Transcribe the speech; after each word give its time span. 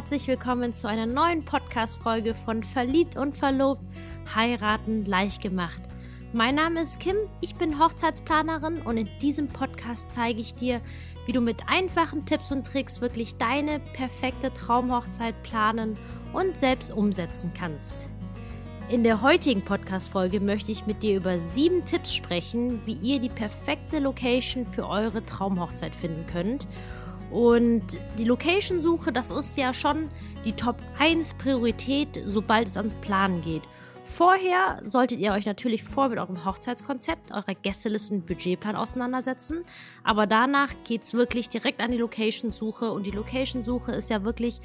herzlich 0.00 0.28
willkommen 0.28 0.72
zu 0.72 0.88
einer 0.88 1.04
neuen 1.04 1.44
Podcast-Folge 1.44 2.34
von 2.34 2.62
Verliebt 2.62 3.18
und 3.18 3.36
Verlobt, 3.36 3.84
Heiraten 4.34 5.04
leicht 5.04 5.42
gemacht. 5.42 5.82
Mein 6.32 6.54
Name 6.54 6.80
ist 6.80 7.00
Kim, 7.00 7.16
ich 7.42 7.54
bin 7.54 7.78
Hochzeitsplanerin 7.78 8.78
und 8.78 8.96
in 8.96 9.10
diesem 9.20 9.48
Podcast 9.48 10.10
zeige 10.10 10.40
ich 10.40 10.54
dir, 10.54 10.80
wie 11.26 11.32
du 11.32 11.42
mit 11.42 11.58
einfachen 11.68 12.24
Tipps 12.24 12.50
und 12.50 12.66
Tricks 12.66 13.02
wirklich 13.02 13.36
deine 13.36 13.78
perfekte 13.92 14.50
Traumhochzeit 14.54 15.34
planen 15.42 15.98
und 16.32 16.56
selbst 16.56 16.90
umsetzen 16.90 17.52
kannst. 17.52 18.08
In 18.88 19.04
der 19.04 19.20
heutigen 19.20 19.62
Podcast-Folge 19.62 20.40
möchte 20.40 20.72
ich 20.72 20.86
mit 20.86 21.02
dir 21.02 21.18
über 21.18 21.38
sieben 21.38 21.84
Tipps 21.84 22.14
sprechen, 22.14 22.80
wie 22.86 22.94
ihr 23.02 23.20
die 23.20 23.28
perfekte 23.28 23.98
Location 23.98 24.64
für 24.64 24.88
eure 24.88 25.26
Traumhochzeit 25.26 25.94
finden 25.94 26.26
könnt 26.26 26.66
und 27.30 27.82
die 28.18 28.24
Location-Suche, 28.24 29.12
das 29.12 29.30
ist 29.30 29.56
ja 29.56 29.72
schon 29.72 30.08
die 30.44 30.52
Top 30.52 30.76
1 30.98 31.34
Priorität, 31.34 32.22
sobald 32.26 32.68
es 32.68 32.76
ans 32.76 32.94
Planen 32.96 33.40
geht. 33.42 33.62
Vorher 34.10 34.82
solltet 34.84 35.20
ihr 35.20 35.32
euch 35.32 35.46
natürlich 35.46 35.84
vor 35.84 36.08
mit 36.08 36.18
eurem 36.18 36.44
Hochzeitskonzept, 36.44 37.30
eurer 37.30 37.54
Gästeliste 37.54 38.12
und 38.12 38.26
Budgetplan 38.26 38.74
auseinandersetzen. 38.74 39.60
Aber 40.02 40.26
danach 40.26 40.74
geht 40.82 41.02
es 41.02 41.14
wirklich 41.14 41.48
direkt 41.48 41.80
an 41.80 41.92
die 41.92 41.98
Location-Suche. 41.98 42.90
Und 42.90 43.06
die 43.06 43.12
Location-Suche 43.12 43.92
ist 43.92 44.10
ja 44.10 44.24
wirklich 44.24 44.60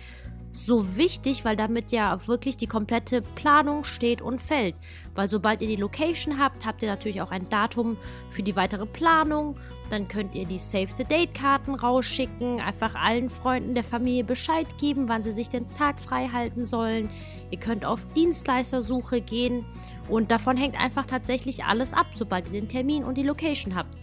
so 0.56 0.96
wichtig, 0.96 1.44
weil 1.44 1.56
damit 1.56 1.92
ja 1.92 2.28
wirklich 2.28 2.56
die 2.56 2.68
komplette 2.68 3.22
Planung 3.22 3.84
steht 3.84 4.22
und 4.22 4.42
fällt. 4.42 4.76
Weil 5.14 5.30
sobald 5.30 5.62
ihr 5.62 5.68
die 5.68 5.76
Location 5.76 6.40
habt, 6.40 6.66
habt 6.66 6.82
ihr 6.82 6.90
natürlich 6.90 7.22
auch 7.22 7.32
ein 7.32 7.50
Datum 7.50 7.98
für 8.30 8.42
die 8.42 8.56
weitere 8.56 8.86
Planung. 8.86 9.58
Dann 9.90 10.08
könnt 10.08 10.34
ihr 10.34 10.46
die 10.46 10.58
Save 10.58 10.88
the 10.98 11.04
Date 11.04 11.34
Karten 11.34 11.76
rausschicken, 11.76 12.60
einfach 12.62 12.96
allen 12.96 13.30
Freunden 13.30 13.76
der 13.76 13.84
Familie 13.84 14.24
Bescheid 14.24 14.66
geben, 14.80 15.10
wann 15.10 15.24
sie 15.24 15.34
sich 15.34 15.50
den 15.50 15.68
Tag 15.68 16.00
frei 16.00 16.30
halten 16.32 16.66
sollen. 16.66 17.10
Ihr 17.52 17.60
könnt 17.60 17.86
auf 17.86 18.08
Dienstleistersuche 18.16 19.22
gehen 19.22 19.64
und 20.08 20.32
davon 20.32 20.58
hängt 20.58 20.80
einfach 20.80 21.06
tatsächlich 21.06 21.66
alles 21.66 21.94
ab, 21.94 22.08
sobald 22.16 22.48
ihr 22.48 22.54
den 22.54 22.70
Termin 22.70 23.04
und 23.04 23.18
die 23.18 23.24
Location 23.24 23.76
habt. 23.76 23.96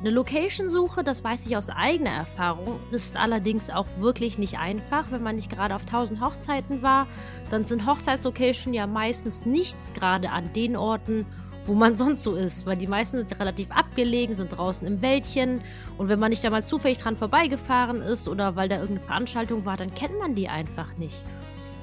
Eine 0.00 0.10
Location-Suche, 0.10 1.02
das 1.02 1.24
weiß 1.24 1.46
ich 1.46 1.56
aus 1.56 1.70
eigener 1.70 2.10
Erfahrung, 2.10 2.80
ist 2.90 3.16
allerdings 3.16 3.70
auch 3.70 3.86
wirklich 3.98 4.36
nicht 4.36 4.58
einfach. 4.58 5.10
Wenn 5.10 5.22
man 5.22 5.36
nicht 5.36 5.50
gerade 5.50 5.74
auf 5.74 5.82
1000 5.82 6.20
Hochzeiten 6.20 6.82
war, 6.82 7.06
dann 7.50 7.64
sind 7.64 7.86
Hochzeitslocation 7.86 8.74
ja 8.74 8.86
meistens 8.86 9.46
nichts 9.46 9.94
gerade 9.94 10.30
an 10.30 10.52
den 10.52 10.76
Orten, 10.76 11.24
wo 11.66 11.72
man 11.72 11.96
sonst 11.96 12.22
so 12.22 12.34
ist, 12.34 12.66
weil 12.66 12.76
die 12.76 12.86
meisten 12.86 13.16
sind 13.16 13.40
relativ 13.40 13.70
abgelegen, 13.70 14.34
sind 14.34 14.50
draußen 14.50 14.86
im 14.86 15.00
Wäldchen 15.02 15.62
und 15.98 16.08
wenn 16.08 16.20
man 16.20 16.30
nicht 16.30 16.44
da 16.44 16.50
mal 16.50 16.64
zufällig 16.64 16.98
dran 16.98 17.16
vorbeigefahren 17.16 18.02
ist 18.02 18.28
oder 18.28 18.54
weil 18.54 18.68
da 18.68 18.76
irgendeine 18.76 19.06
Veranstaltung 19.06 19.64
war, 19.64 19.76
dann 19.76 19.94
kennt 19.94 20.18
man 20.18 20.34
die 20.34 20.48
einfach 20.48 20.96
nicht. 20.96 21.16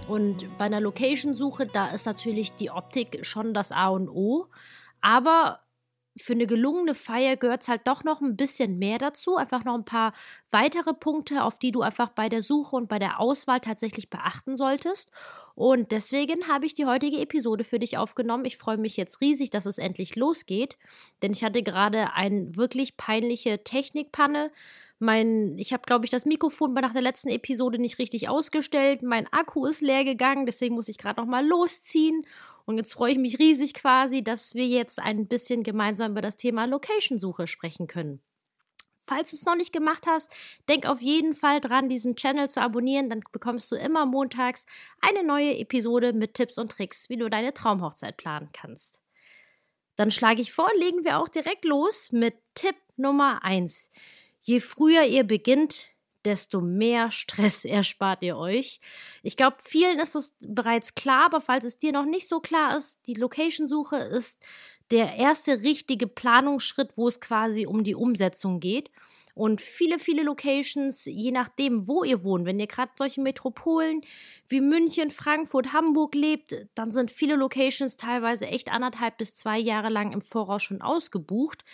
Und 0.07 0.45
bei 0.57 0.65
einer 0.65 0.79
Location-Suche, 0.79 1.65
da 1.65 1.87
ist 1.87 2.05
natürlich 2.05 2.53
die 2.53 2.69
Optik 2.69 3.25
schon 3.25 3.53
das 3.53 3.71
A 3.71 3.89
und 3.89 4.07
O, 4.07 4.45
aber 5.01 5.59
für 6.15 6.33
eine 6.33 6.45
gelungene 6.45 6.93
Feier 6.93 7.37
gehört 7.37 7.63
es 7.63 7.67
halt 7.67 7.87
doch 7.87 8.03
noch 8.03 8.21
ein 8.21 8.37
bisschen 8.37 8.77
mehr 8.77 8.99
dazu. 8.99 9.35
Einfach 9.35 9.63
noch 9.63 9.73
ein 9.73 9.85
paar 9.85 10.13
weitere 10.51 10.93
Punkte, 10.93 11.43
auf 11.43 11.57
die 11.57 11.71
du 11.71 11.81
einfach 11.81 12.09
bei 12.09 12.29
der 12.29 12.41
Suche 12.41 12.75
und 12.75 12.87
bei 12.87 12.99
der 12.99 13.19
Auswahl 13.19 13.59
tatsächlich 13.59 14.09
beachten 14.09 14.55
solltest. 14.55 15.11
Und 15.55 15.91
deswegen 15.91 16.47
habe 16.47 16.65
ich 16.65 16.75
die 16.75 16.85
heutige 16.85 17.17
Episode 17.17 17.63
für 17.63 17.79
dich 17.79 17.97
aufgenommen. 17.97 18.45
Ich 18.45 18.57
freue 18.57 18.77
mich 18.77 18.95
jetzt 18.95 19.21
riesig, 19.21 19.49
dass 19.49 19.65
es 19.65 19.77
endlich 19.77 20.15
losgeht, 20.15 20.77
denn 21.21 21.31
ich 21.31 21.43
hatte 21.43 21.63
gerade 21.63 22.13
eine 22.13 22.55
wirklich 22.55 22.97
peinliche 22.97 23.63
Technikpanne. 23.63 24.51
Mein, 24.99 25.57
ich 25.57 25.73
habe, 25.73 25.83
glaube 25.85 26.05
ich, 26.05 26.11
das 26.11 26.25
Mikrofon 26.25 26.73
nach 26.73 26.93
der 26.93 27.01
letzten 27.01 27.29
Episode 27.29 27.79
nicht 27.79 27.99
richtig 27.99 28.29
ausgestellt. 28.29 29.01
Mein 29.01 29.27
Akku 29.33 29.65
ist 29.65 29.81
leer 29.81 30.05
gegangen, 30.05 30.45
deswegen 30.45 30.75
muss 30.75 30.87
ich 30.87 30.97
gerade 30.97 31.19
noch 31.19 31.27
mal 31.27 31.45
losziehen 31.45 32.25
und 32.65 32.77
jetzt 32.77 32.93
freue 32.93 33.11
ich 33.11 33.17
mich 33.17 33.39
riesig 33.39 33.73
quasi, 33.73 34.23
dass 34.23 34.53
wir 34.53 34.67
jetzt 34.67 34.99
ein 34.99 35.27
bisschen 35.27 35.63
gemeinsam 35.63 36.11
über 36.11 36.21
das 36.21 36.37
Thema 36.37 36.65
Location-Suche 36.65 37.47
sprechen 37.47 37.87
können. 37.87 38.21
Falls 39.05 39.31
du 39.31 39.35
es 39.35 39.45
noch 39.45 39.55
nicht 39.55 39.73
gemacht 39.73 40.05
hast, 40.07 40.31
denk 40.69 40.85
auf 40.85 41.01
jeden 41.01 41.35
Fall 41.35 41.59
dran, 41.59 41.89
diesen 41.89 42.15
Channel 42.15 42.49
zu 42.49 42.61
abonnieren. 42.61 43.09
Dann 43.09 43.21
bekommst 43.33 43.69
du 43.71 43.75
immer 43.75 44.05
montags 44.05 44.65
eine 45.01 45.25
neue 45.25 45.57
Episode 45.57 46.13
mit 46.13 46.35
Tipps 46.35 46.57
und 46.57 46.71
Tricks, 46.71 47.09
wie 47.09 47.17
du 47.17 47.29
deine 47.29 47.53
Traumhochzeit 47.53 48.15
planen 48.15 48.49
kannst. 48.53 49.01
Dann 49.97 50.09
schlage 50.09 50.41
ich 50.41 50.53
vor, 50.53 50.69
legen 50.77 51.03
wir 51.03 51.19
auch 51.19 51.27
direkt 51.27 51.65
los 51.65 52.11
mit 52.11 52.35
Tipp 52.55 52.75
Nummer 52.95 53.43
1. 53.43 53.91
Je 54.39 54.59
früher 54.59 55.03
ihr 55.03 55.23
beginnt, 55.25 55.92
desto 56.25 56.61
mehr 56.61 57.11
Stress 57.11 57.65
erspart 57.65 58.23
ihr 58.23 58.37
euch. 58.37 58.79
Ich 59.21 59.37
glaube, 59.37 59.57
vielen 59.63 59.99
ist 59.99 60.15
es 60.15 60.35
bereits 60.39 60.95
klar, 60.95 61.25
aber 61.25 61.41
falls 61.41 61.65
es 61.65 61.77
dir 61.77 61.91
noch 61.91 62.05
nicht 62.05 62.27
so 62.27 62.39
klar 62.39 62.77
ist, 62.77 62.99
die 63.07 63.15
Location-Suche 63.15 63.97
ist 63.97 64.41
der 64.91 65.15
erste 65.15 65.61
richtige 65.61 66.07
Planungsschritt, 66.07 66.97
wo 66.97 67.07
es 67.07 67.19
quasi 67.19 67.65
um 67.65 67.83
die 67.83 67.95
Umsetzung 67.95 68.59
geht. 68.59 68.91
Und 69.35 69.61
viele, 69.61 69.97
viele 69.97 70.21
Locations, 70.21 71.05
je 71.05 71.31
nachdem, 71.31 71.87
wo 71.87 72.03
ihr 72.03 72.23
wohnt, 72.23 72.45
wenn 72.45 72.59
ihr 72.59 72.67
gerade 72.67 72.91
solche 72.95 73.19
Metropolen 73.19 74.01
wie 74.47 74.61
München, 74.61 75.09
Frankfurt, 75.09 75.73
Hamburg 75.73 76.13
lebt, 76.13 76.55
dann 76.75 76.91
sind 76.91 77.09
viele 77.09 77.35
Locations 77.35 77.97
teilweise 77.97 78.45
echt 78.45 78.71
anderthalb 78.71 79.17
bis 79.17 79.35
zwei 79.35 79.57
Jahre 79.57 79.89
lang 79.89 80.11
im 80.11 80.21
Voraus 80.21 80.61
schon 80.61 80.83
ausgebucht. 80.83 81.65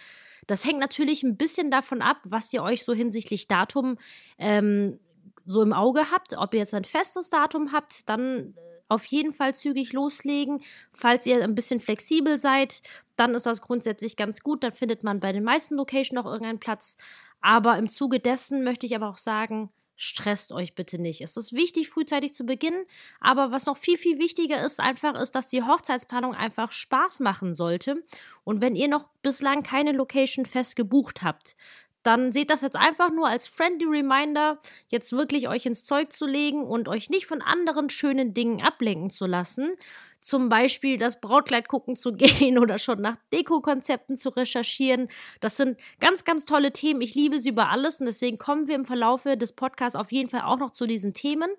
Das 0.47 0.65
hängt 0.65 0.79
natürlich 0.79 1.23
ein 1.23 1.37
bisschen 1.37 1.71
davon 1.71 2.01
ab, 2.01 2.17
was 2.25 2.51
ihr 2.53 2.63
euch 2.63 2.83
so 2.83 2.93
hinsichtlich 2.93 3.47
Datum 3.47 3.97
ähm, 4.37 4.99
so 5.45 5.61
im 5.61 5.73
Auge 5.73 6.11
habt. 6.11 6.35
Ob 6.37 6.53
ihr 6.53 6.59
jetzt 6.59 6.73
ein 6.73 6.83
festes 6.83 7.29
Datum 7.29 7.71
habt, 7.71 8.07
dann 8.07 8.53
äh, 8.55 8.61
auf 8.87 9.05
jeden 9.05 9.33
Fall 9.33 9.55
zügig 9.55 9.93
loslegen. 9.93 10.61
Falls 10.93 11.25
ihr 11.25 11.43
ein 11.43 11.55
bisschen 11.55 11.79
flexibel 11.79 12.37
seid, 12.37 12.81
dann 13.15 13.35
ist 13.35 13.45
das 13.45 13.61
grundsätzlich 13.61 14.15
ganz 14.15 14.41
gut. 14.41 14.63
Dann 14.63 14.73
findet 14.73 15.03
man 15.03 15.19
bei 15.19 15.31
den 15.31 15.43
meisten 15.43 15.75
Locations 15.75 16.13
noch 16.13 16.25
irgendeinen 16.25 16.59
Platz. 16.59 16.97
Aber 17.41 17.77
im 17.77 17.87
Zuge 17.87 18.19
dessen 18.19 18.63
möchte 18.63 18.85
ich 18.85 18.95
aber 18.95 19.09
auch 19.09 19.17
sagen, 19.17 19.71
stresst 20.01 20.53
euch 20.53 20.75
bitte 20.75 20.97
nicht. 20.97 21.19
Es 21.19 21.35
ist 21.35 21.51
wichtig, 21.51 21.89
frühzeitig 21.89 22.33
zu 22.33 22.45
beginnen, 22.45 22.85
aber 23.19 23.51
was 23.51 23.65
noch 23.65 23.75
viel, 23.75 23.97
viel 23.97 24.17
wichtiger 24.17 24.63
ist, 24.63 24.79
einfach 24.79 25.13
ist, 25.13 25.35
dass 25.35 25.49
die 25.49 25.61
Hochzeitsplanung 25.61 26.33
einfach 26.33 26.71
Spaß 26.71 27.19
machen 27.19 27.53
sollte. 27.53 28.01
Und 28.45 28.61
wenn 28.61 28.77
ihr 28.77 28.87
noch 28.87 29.09
bislang 29.21 29.61
keine 29.61 29.91
Location 29.91 30.45
fest 30.45 30.77
gebucht 30.77 31.21
habt, 31.21 31.57
dann 32.03 32.31
seht 32.31 32.49
das 32.49 32.61
jetzt 32.61 32.77
einfach 32.77 33.11
nur 33.11 33.27
als 33.27 33.47
friendly 33.47 33.85
Reminder, 33.85 34.61
jetzt 34.87 35.11
wirklich 35.11 35.49
euch 35.49 35.65
ins 35.65 35.83
Zeug 35.83 36.13
zu 36.13 36.25
legen 36.25 36.63
und 36.63 36.87
euch 36.87 37.09
nicht 37.09 37.25
von 37.25 37.41
anderen 37.41 37.89
schönen 37.89 38.33
Dingen 38.33 38.61
ablenken 38.61 39.09
zu 39.09 39.25
lassen, 39.25 39.75
zum 40.21 40.49
Beispiel 40.49 40.97
das 40.97 41.21
Brautkleid 41.21 41.67
gucken 41.67 41.95
zu 41.95 42.13
gehen 42.15 42.57
oder 42.57 42.79
schon 42.79 43.01
nach 43.01 43.17
Deko-Konzepten 43.31 44.17
zu 44.17 44.29
recherchieren. 44.29 45.07
Das 45.39 45.57
sind 45.57 45.79
ganz, 45.99 46.23
ganz 46.23 46.45
tolle 46.45 46.73
Themen. 46.73 47.01
Ich 47.01 47.15
liebe 47.15 47.39
sie 47.39 47.49
über 47.49 47.69
alles 47.69 47.99
und 47.99 48.05
deswegen 48.05 48.37
kommen 48.37 48.67
wir 48.67 48.75
im 48.75 48.85
Verlaufe 48.85 49.37
des 49.37 49.53
Podcasts 49.53 49.95
auf 49.95 50.11
jeden 50.11 50.29
Fall 50.29 50.41
auch 50.41 50.57
noch 50.57 50.71
zu 50.71 50.87
diesen 50.87 51.13
Themen. 51.13 51.49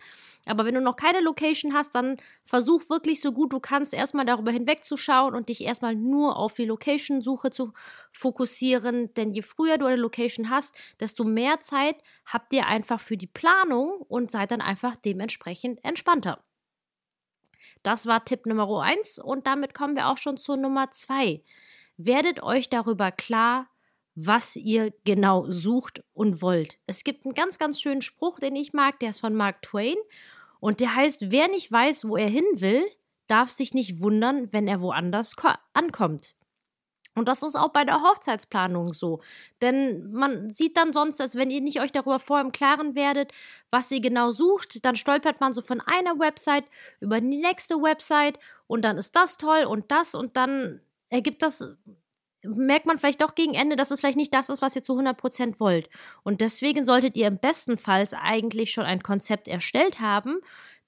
Aber 0.47 0.65
wenn 0.65 0.75
du 0.75 0.81
noch 0.81 0.97
keine 0.97 1.21
Location 1.21 1.75
hast, 1.75 1.95
dann 1.95 2.17
versuch 2.45 2.89
wirklich 2.89 3.21
so 3.21 3.33
gut 3.33 3.53
du 3.53 3.61
kannst, 3.61 3.93
erstmal 3.93 4.25
darüber 4.25 4.51
hinwegzuschauen 4.51 5.35
und 5.35 5.49
dich 5.49 5.63
erstmal 5.63 5.95
nur 5.95 6.37
auf 6.37 6.55
die 6.55 6.65
Location-Suche 6.65 7.51
zu 7.51 7.73
fokussieren. 8.13 9.13
Denn 9.15 9.33
je 9.33 9.43
früher 9.43 9.77
du 9.79 9.87
eine 9.87 9.97
Location 9.97 10.51
hast, 10.51 10.75
desto 10.99 11.25
mehr 11.25 11.61
Zeit 11.61 11.97
habt 12.25 12.53
ihr 12.53 12.67
einfach 12.67 13.01
für 13.01 13.17
die 13.17 13.27
Planung 13.27 14.01
und 14.09 14.31
seid 14.31 14.51
dann 14.51 14.61
einfach 14.61 14.97
dementsprechend 14.97 15.85
entspannter. 15.85 16.43
Das 17.83 18.07
war 18.07 18.25
Tipp 18.25 18.47
Nummer 18.47 18.83
1 18.83 19.19
und 19.19 19.47
damit 19.47 19.75
kommen 19.75 19.97
wir 19.97 20.09
auch 20.09 20.19
schon 20.19 20.37
zur 20.37 20.57
Nummer 20.57 20.91
2. 20.91 21.43
Werdet 21.97 22.43
euch 22.43 22.69
darüber 22.69 23.11
klar, 23.11 23.69
was 24.15 24.57
ihr 24.57 24.93
genau 25.05 25.51
sucht 25.51 26.03
und 26.13 26.43
wollt. 26.43 26.79
Es 26.87 27.05
gibt 27.05 27.25
einen 27.25 27.35
ganz, 27.35 27.59
ganz 27.59 27.81
schönen 27.81 28.03
Spruch, 28.03 28.39
den 28.41 28.57
ich 28.57 28.73
mag, 28.73 28.99
der 29.01 29.11
ist 29.11 29.21
von 29.21 29.35
Mark 29.35 29.63
Twain 29.63 29.97
und 30.61 30.81
der 30.81 30.95
heißt, 30.95 31.31
wer 31.31 31.49
nicht 31.49 31.71
weiß, 31.73 32.07
wo 32.07 32.17
er 32.17 32.29
hin 32.29 32.45
will, 32.55 32.85
darf 33.29 33.49
sich 33.49 33.73
nicht 33.73 34.01
wundern, 34.01 34.53
wenn 34.53 34.69
er 34.69 34.81
woanders 34.81 35.37
ankommt. 35.73 36.35
Und 37.21 37.29
das 37.29 37.43
ist 37.43 37.55
auch 37.55 37.69
bei 37.69 37.85
der 37.85 38.01
Hochzeitsplanung 38.01 38.95
so. 38.95 39.21
Denn 39.61 40.11
man 40.11 40.49
sieht 40.49 40.79
dann 40.79 40.95
sonst, 40.95 41.21
als 41.21 41.37
wenn 41.37 41.51
ihr 41.51 41.61
nicht 41.61 41.81
euch 41.83 41.93
darüber 41.93 42.19
vorher 42.19 42.47
im 42.47 42.51
Klaren 42.51 42.95
werdet, 42.95 43.31
was 43.71 43.91
ihr 43.91 44.01
genau 44.01 44.31
sucht, 44.31 44.87
dann 44.87 44.97
stolpert 44.97 45.39
man 45.39 45.53
so 45.53 45.61
von 45.61 45.83
einer 45.83 46.19
Website 46.19 46.65
über 46.99 47.21
die 47.21 47.27
nächste 47.27 47.75
Website 47.77 48.39
und 48.67 48.87
dann 48.87 48.97
ist 48.97 49.15
das 49.17 49.37
toll 49.37 49.65
und 49.65 49.91
das 49.91 50.15
und 50.15 50.39
dann 50.39 50.81
ergibt 51.11 51.43
das, 51.43 51.77
merkt 52.43 52.87
man 52.87 52.99
vielleicht 52.99 53.21
doch 53.21 53.35
gegen 53.35 53.53
Ende, 53.53 53.77
dass 53.77 53.91
es 53.91 54.01
vielleicht 54.01 54.17
nicht 54.17 54.33
das 54.33 54.49
ist, 54.49 54.63
was 54.63 54.75
ihr 54.75 54.83
zu 54.83 54.95
100% 54.95 55.61
wollt. 55.61 55.91
Und 56.23 56.41
deswegen 56.41 56.87
solltet 56.87 57.19
ihr 57.19 57.27
im 57.27 57.39
besten 57.39 57.77
Fall 57.77 58.09
eigentlich 58.19 58.71
schon 58.71 58.85
ein 58.85 59.03
Konzept 59.03 59.47
erstellt 59.47 60.01
haben, 60.01 60.41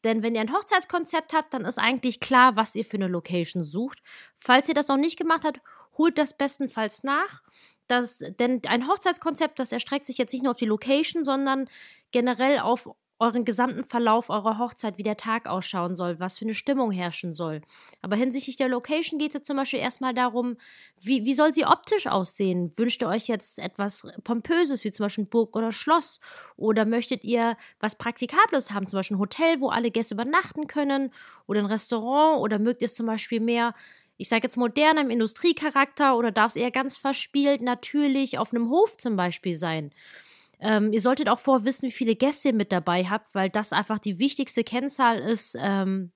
denn 0.04 0.22
wenn 0.22 0.34
ihr 0.34 0.40
ein 0.40 0.52
Hochzeitskonzept 0.52 1.32
habt, 1.32 1.54
dann 1.54 1.64
ist 1.64 1.78
eigentlich 1.78 2.20
klar, 2.20 2.56
was 2.56 2.74
ihr 2.74 2.84
für 2.84 2.96
eine 2.96 3.08
Location 3.08 3.62
sucht. 3.62 4.02
Falls 4.36 4.68
ihr 4.68 4.74
das 4.74 4.88
noch 4.88 4.96
nicht 4.96 5.18
gemacht 5.18 5.44
habt, 5.44 5.60
holt 5.98 6.18
das 6.18 6.36
bestenfalls 6.36 7.02
nach. 7.02 7.42
Das, 7.88 8.18
denn 8.38 8.60
ein 8.66 8.88
Hochzeitskonzept, 8.88 9.58
das 9.58 9.72
erstreckt 9.72 10.06
sich 10.06 10.18
jetzt 10.18 10.32
nicht 10.32 10.42
nur 10.42 10.52
auf 10.52 10.58
die 10.58 10.66
Location, 10.66 11.24
sondern 11.24 11.68
generell 12.10 12.60
auf 12.60 12.88
euren 13.22 13.44
gesamten 13.44 13.84
Verlauf 13.84 14.30
eurer 14.30 14.58
Hochzeit, 14.58 14.98
wie 14.98 15.04
der 15.04 15.16
Tag 15.16 15.46
ausschauen 15.46 15.94
soll, 15.94 16.18
was 16.18 16.38
für 16.38 16.44
eine 16.44 16.54
Stimmung 16.54 16.90
herrschen 16.90 17.32
soll. 17.32 17.62
Aber 18.00 18.16
hinsichtlich 18.16 18.56
der 18.56 18.68
Location 18.68 19.16
geht 19.16 19.28
es 19.28 19.34
jetzt 19.34 19.46
zum 19.46 19.56
Beispiel 19.56 19.78
erstmal 19.78 20.12
darum, 20.12 20.56
wie, 21.00 21.24
wie 21.24 21.34
soll 21.34 21.54
sie 21.54 21.64
optisch 21.64 22.08
aussehen? 22.08 22.76
Wünscht 22.76 23.00
ihr 23.00 23.08
euch 23.08 23.28
jetzt 23.28 23.60
etwas 23.60 24.08
Pompöses, 24.24 24.82
wie 24.82 24.90
zum 24.90 25.04
Beispiel 25.04 25.24
Burg 25.24 25.54
oder 25.56 25.70
Schloss? 25.70 26.18
Oder 26.56 26.84
möchtet 26.84 27.22
ihr 27.22 27.56
was 27.78 27.94
Praktikables 27.94 28.72
haben, 28.72 28.88
zum 28.88 28.98
Beispiel 28.98 29.16
ein 29.16 29.20
Hotel, 29.20 29.60
wo 29.60 29.68
alle 29.68 29.92
Gäste 29.92 30.14
übernachten 30.14 30.66
können? 30.66 31.12
Oder 31.46 31.60
ein 31.60 31.66
Restaurant? 31.66 32.40
Oder 32.40 32.58
mögt 32.58 32.82
ihr 32.82 32.86
es 32.86 32.94
zum 32.94 33.06
Beispiel 33.06 33.38
mehr 33.38 33.72
ich 34.16 34.28
sage 34.28 34.42
jetzt 34.44 34.56
modern 34.56 34.98
im 34.98 35.10
Industriecharakter 35.10 36.16
oder 36.16 36.30
darf 36.30 36.52
es 36.52 36.56
eher 36.56 36.70
ganz 36.70 36.96
verspielt, 36.96 37.60
natürlich 37.60 38.38
auf 38.38 38.54
einem 38.54 38.70
Hof 38.70 38.96
zum 38.96 39.16
Beispiel 39.16 39.56
sein? 39.56 39.90
Ähm, 40.60 40.92
ihr 40.92 41.00
solltet 41.00 41.28
auch 41.28 41.40
vorwissen, 41.40 41.88
wie 41.88 41.92
viele 41.92 42.14
Gäste 42.14 42.48
ihr 42.48 42.54
mit 42.54 42.70
dabei 42.70 43.04
habt, 43.04 43.34
weil 43.34 43.50
das 43.50 43.72
einfach 43.72 43.98
die 43.98 44.18
wichtigste 44.18 44.62
Kennzahl 44.62 45.18
ist, 45.18 45.56
ähm, 45.58 46.12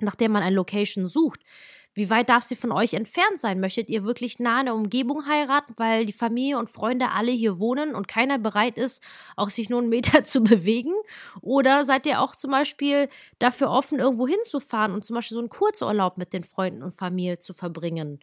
nach 0.00 0.14
der 0.14 0.28
man 0.28 0.42
eine 0.42 0.54
Location 0.54 1.06
sucht. 1.06 1.40
Wie 1.92 2.08
weit 2.08 2.28
darf 2.28 2.44
sie 2.44 2.54
von 2.54 2.70
euch 2.70 2.94
entfernt 2.94 3.40
sein? 3.40 3.58
Möchtet 3.58 3.90
ihr 3.90 4.04
wirklich 4.04 4.38
nah 4.38 4.60
in 4.60 4.66
der 4.66 4.74
Umgebung 4.76 5.26
heiraten, 5.26 5.74
weil 5.76 6.06
die 6.06 6.12
Familie 6.12 6.56
und 6.56 6.70
Freunde 6.70 7.10
alle 7.10 7.32
hier 7.32 7.58
wohnen 7.58 7.96
und 7.96 8.06
keiner 8.06 8.38
bereit 8.38 8.78
ist, 8.78 9.02
auch 9.36 9.50
sich 9.50 9.68
nur 9.70 9.80
einen 9.80 9.88
Meter 9.88 10.22
zu 10.24 10.42
bewegen? 10.42 10.92
Oder 11.40 11.84
seid 11.84 12.06
ihr 12.06 12.20
auch 12.20 12.36
zum 12.36 12.52
Beispiel 12.52 13.08
dafür 13.40 13.70
offen, 13.70 13.98
irgendwo 13.98 14.28
hinzufahren 14.28 14.92
und 14.92 15.04
zum 15.04 15.14
Beispiel 15.14 15.34
so 15.34 15.40
einen 15.40 15.48
Kurzurlaub 15.48 16.16
mit 16.16 16.32
den 16.32 16.44
Freunden 16.44 16.82
und 16.82 16.94
Familie 16.94 17.40
zu 17.40 17.54
verbringen? 17.54 18.20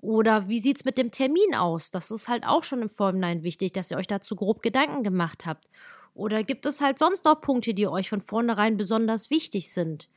Oder 0.00 0.48
wie 0.48 0.60
sieht 0.60 0.78
es 0.78 0.84
mit 0.84 0.98
dem 0.98 1.10
Termin 1.10 1.54
aus? 1.54 1.90
Das 1.90 2.10
ist 2.10 2.28
halt 2.28 2.44
auch 2.44 2.64
schon 2.64 2.82
im 2.82 2.88
Vorhinein 2.90 3.42
wichtig, 3.44 3.72
dass 3.72 3.90
ihr 3.90 3.96
euch 3.96 4.08
dazu 4.08 4.36
grob 4.36 4.62
Gedanken 4.62 5.02
gemacht 5.04 5.46
habt. 5.46 5.68
Oder 6.14 6.44
gibt 6.44 6.66
es 6.66 6.80
halt 6.80 6.98
sonst 6.98 7.24
noch 7.24 7.40
Punkte, 7.40 7.74
die 7.74 7.86
euch 7.86 8.08
von 8.10 8.20
vornherein 8.20 8.76
besonders 8.76 9.30
wichtig 9.30 9.72
sind? 9.72 10.08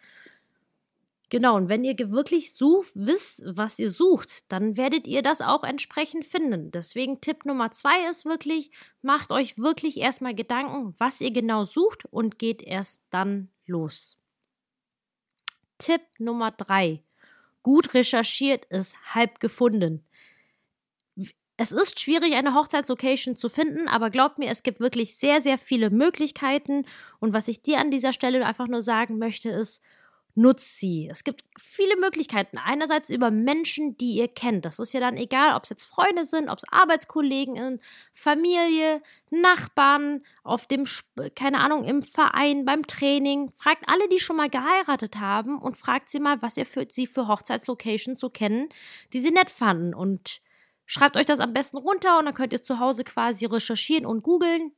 Genau, 1.36 1.58
und 1.58 1.68
wenn 1.68 1.84
ihr 1.84 1.98
wirklich 2.12 2.54
sucht, 2.54 2.92
wisst, 2.94 3.44
was 3.46 3.78
ihr 3.78 3.92
sucht, 3.92 4.50
dann 4.54 4.78
werdet 4.78 5.06
ihr 5.06 5.22
das 5.22 5.42
auch 5.42 5.66
entsprechend 5.66 6.26
finden. 6.26 6.72
Deswegen 6.72 7.20
Tipp 7.20 7.44
Nummer 7.44 7.72
zwei 7.72 8.08
ist 8.10 8.24
wirklich, 8.24 8.72
macht 9.02 9.34
euch 9.34 9.58
wirklich 9.58 9.98
erstmal 9.98 10.34
Gedanken, 10.34 10.96
was 10.98 11.20
ihr 11.20 11.32
genau 11.32 11.66
sucht 11.66 12.06
und 12.06 12.40
geht 12.40 12.62
erst 12.62 13.04
dann 13.10 13.50
los. 13.66 14.18
Tipp 15.78 16.04
Nummer 16.20 16.52
drei 16.52 17.04
gut 17.64 17.94
recherchiert 17.94 18.64
ist 18.68 18.96
halb 19.14 19.42
gefunden. 19.42 20.06
Es 21.58 21.74
ist 21.74 22.00
schwierig, 22.00 22.36
eine 22.36 22.56
Hochzeitslocation 22.56 23.36
zu 23.36 23.50
finden, 23.50 23.90
aber 23.90 24.10
glaubt 24.10 24.40
mir, 24.40 24.52
es 24.52 24.64
gibt 24.64 24.80
wirklich 24.80 25.18
sehr, 25.18 25.42
sehr 25.42 25.58
viele 25.58 25.90
Möglichkeiten. 25.90 26.86
Und 27.20 27.34
was 27.34 27.50
ich 27.50 27.62
dir 27.62 27.80
an 27.80 27.92
dieser 27.92 28.14
Stelle 28.14 28.46
einfach 28.46 28.70
nur 28.70 28.82
sagen 28.82 29.18
möchte, 29.18 29.50
ist, 29.50 29.82
nutzt 30.36 30.80
sie. 30.80 31.08
Es 31.10 31.24
gibt 31.24 31.44
viele 31.58 31.96
Möglichkeiten. 31.96 32.58
Einerseits 32.58 33.10
über 33.10 33.32
Menschen, 33.32 33.98
die 33.98 34.16
ihr 34.18 34.28
kennt. 34.28 34.66
Das 34.66 34.80
ist 34.80 34.94
ja 34.94 35.00
dann 35.00 35.16
egal, 35.16 35.56
ob 35.56 35.64
es 35.64 35.70
jetzt 35.70 35.86
Freunde 35.86 36.26
sind, 36.26 36.50
ob 36.50 36.58
es 36.58 36.66
Arbeitskollegen 36.70 37.56
sind, 37.56 37.82
Familie, 38.14 39.02
Nachbarn, 39.30 40.24
auf 40.44 40.66
dem, 40.66 40.86
keine 41.36 41.60
Ahnung, 41.60 41.86
im 41.86 42.02
Verein, 42.02 42.66
beim 42.66 42.86
Training. 42.86 43.50
Fragt 43.52 43.84
alle, 43.88 44.10
die 44.10 44.20
schon 44.20 44.36
mal 44.36 44.50
geheiratet 44.50 45.18
haben 45.18 45.58
und 45.58 45.78
fragt 45.78 46.10
sie 46.10 46.20
mal, 46.20 46.42
was 46.42 46.58
ihr 46.58 46.66
für 46.66 46.86
sie 46.90 47.08
für 47.08 47.28
Hochzeitslocations 47.30 48.20
so 48.20 48.30
kennen, 48.30 48.68
die 49.14 49.22
sie 49.22 49.32
nett 49.32 49.50
fanden. 49.50 49.94
Und 49.94 50.42
schreibt 50.86 51.16
euch 51.16 51.26
das 51.26 51.40
am 51.40 51.54
besten 51.54 51.78
runter 51.78 52.20
und 52.20 52.26
dann 52.26 52.34
könnt 52.34 52.52
ihr 52.52 52.62
zu 52.62 52.80
Hause 52.80 53.06
quasi 53.06 53.46
recherchieren 53.46 54.06
und 54.06 54.22
googeln. 54.22 54.74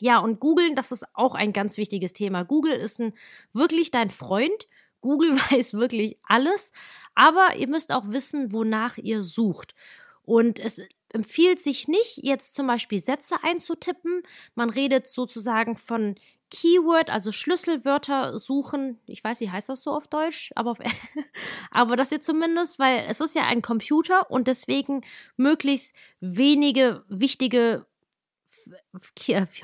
Ja, 0.00 0.18
und 0.18 0.40
googeln, 0.40 0.74
das 0.74 0.92
ist 0.92 1.04
auch 1.14 1.34
ein 1.34 1.52
ganz 1.52 1.78
wichtiges 1.78 2.12
Thema. 2.12 2.44
Google 2.44 2.74
ist 2.74 3.00
ein, 3.00 3.14
wirklich 3.52 3.90
dein 3.90 4.10
Freund. 4.10 4.66
Google 5.00 5.36
weiß 5.50 5.74
wirklich 5.74 6.18
alles, 6.24 6.72
aber 7.14 7.56
ihr 7.56 7.68
müsst 7.68 7.92
auch 7.92 8.08
wissen, 8.08 8.52
wonach 8.52 8.98
ihr 8.98 9.22
sucht. 9.22 9.74
Und 10.22 10.58
es 10.58 10.80
empfiehlt 11.12 11.60
sich 11.60 11.88
nicht, 11.88 12.18
jetzt 12.22 12.54
zum 12.54 12.66
Beispiel 12.66 13.02
Sätze 13.02 13.36
einzutippen. 13.42 14.22
Man 14.54 14.70
redet 14.70 15.08
sozusagen 15.08 15.76
von 15.76 16.16
Keyword, 16.50 17.10
also 17.10 17.32
Schlüsselwörter 17.32 18.38
suchen. 18.38 19.00
Ich 19.06 19.22
weiß 19.22 19.40
nicht, 19.40 19.52
heißt 19.52 19.68
das 19.68 19.82
so 19.82 19.92
auf 19.92 20.08
Deutsch, 20.08 20.52
aber, 20.54 20.72
auf, 20.72 20.78
aber 21.70 21.96
das 21.96 22.12
ihr 22.12 22.20
zumindest, 22.20 22.78
weil 22.78 23.04
es 23.08 23.20
ist 23.20 23.34
ja 23.34 23.46
ein 23.46 23.62
Computer 23.62 24.30
und 24.30 24.46
deswegen 24.46 25.02
möglichst 25.36 25.94
wenige 26.20 27.04
wichtige 27.08 27.86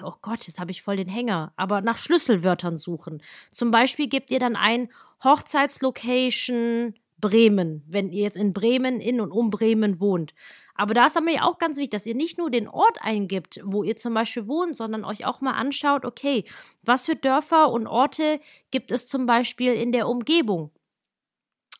oh 0.03 0.15
Gott, 0.23 0.47
jetzt 0.47 0.61
habe 0.61 0.71
ich 0.71 0.83
voll 0.83 0.97
den 0.97 1.09
Hänger, 1.09 1.53
aber 1.57 1.81
nach 1.81 1.99
Schlüsselwörtern 1.99 2.77
suchen. 2.77 3.23
Zum 3.51 3.71
Beispiel 3.71 4.09
gebt 4.09 4.31
ihr 4.31 4.39
dann 4.39 4.57
ein 4.57 4.89
Hochzeitslocation 5.23 6.95
Bremen, 7.23 7.85
wenn 7.89 8.11
ihr 8.11 8.23
jetzt 8.23 8.37
in 8.37 8.53
Bremen, 8.53 9.01
in 9.01 9.21
und 9.21 9.31
um 9.31 9.49
Bremen 9.51 10.01
wohnt. 10.01 10.35
Aber 10.75 10.95
da 10.95 11.07
ist 11.07 11.17
aber 11.17 11.31
auch 11.43 11.59
ganz 11.59 11.77
wichtig, 11.77 11.91
dass 11.91 12.07
ihr 12.07 12.15
nicht 12.15 12.39
nur 12.39 12.51
den 12.51 12.67
Ort 12.67 12.99
eingibt, 13.01 13.61
wo 13.63 13.85
ihr 13.85 13.97
zum 13.97 14.15
Beispiel 14.15 14.49
wohnt, 14.49 14.77
sondern 14.77 15.05
euch 15.05 15.25
auch 15.25 15.41
mal 15.41 15.53
anschaut, 15.53 16.05
okay, 16.05 16.45
was 16.83 17.07
für 17.07 17.15
Dörfer 17.17 17.71
und 17.71 17.87
Orte 17.87 18.41
gibt 18.71 18.91
es 18.91 19.07
zum 19.07 19.27
Beispiel 19.27 19.75
in 19.75 19.93
der 19.93 20.09
Umgebung? 20.09 20.71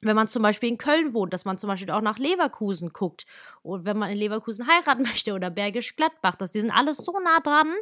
Wenn 0.03 0.17
man 0.17 0.29
zum 0.29 0.43
Beispiel 0.43 0.69
in 0.69 0.79
Köln 0.79 1.15
wohnt, 1.15 1.33
dass 1.33 1.45
man 1.45 1.59
zum 1.59 1.69
Beispiel 1.69 1.91
auch 1.91 2.01
nach 2.01 2.19
Leverkusen 2.19 2.93
guckt 2.93 3.25
und 3.63 3.85
wenn 3.85 3.97
man 3.97 4.11
in 4.11 4.19
Leverkusen 4.19 4.67
heiraten 4.67 5.03
möchte 5.09 5.33
oder 5.33 5.51
Bergisch 5.51 5.97
Gladbach, 5.97 6.37
dass 6.37 6.51
die 6.51 6.61
sind 6.61 6.71
alles 6.71 6.99
so 6.99 7.19
nah 7.21 7.41
dran 7.41 7.73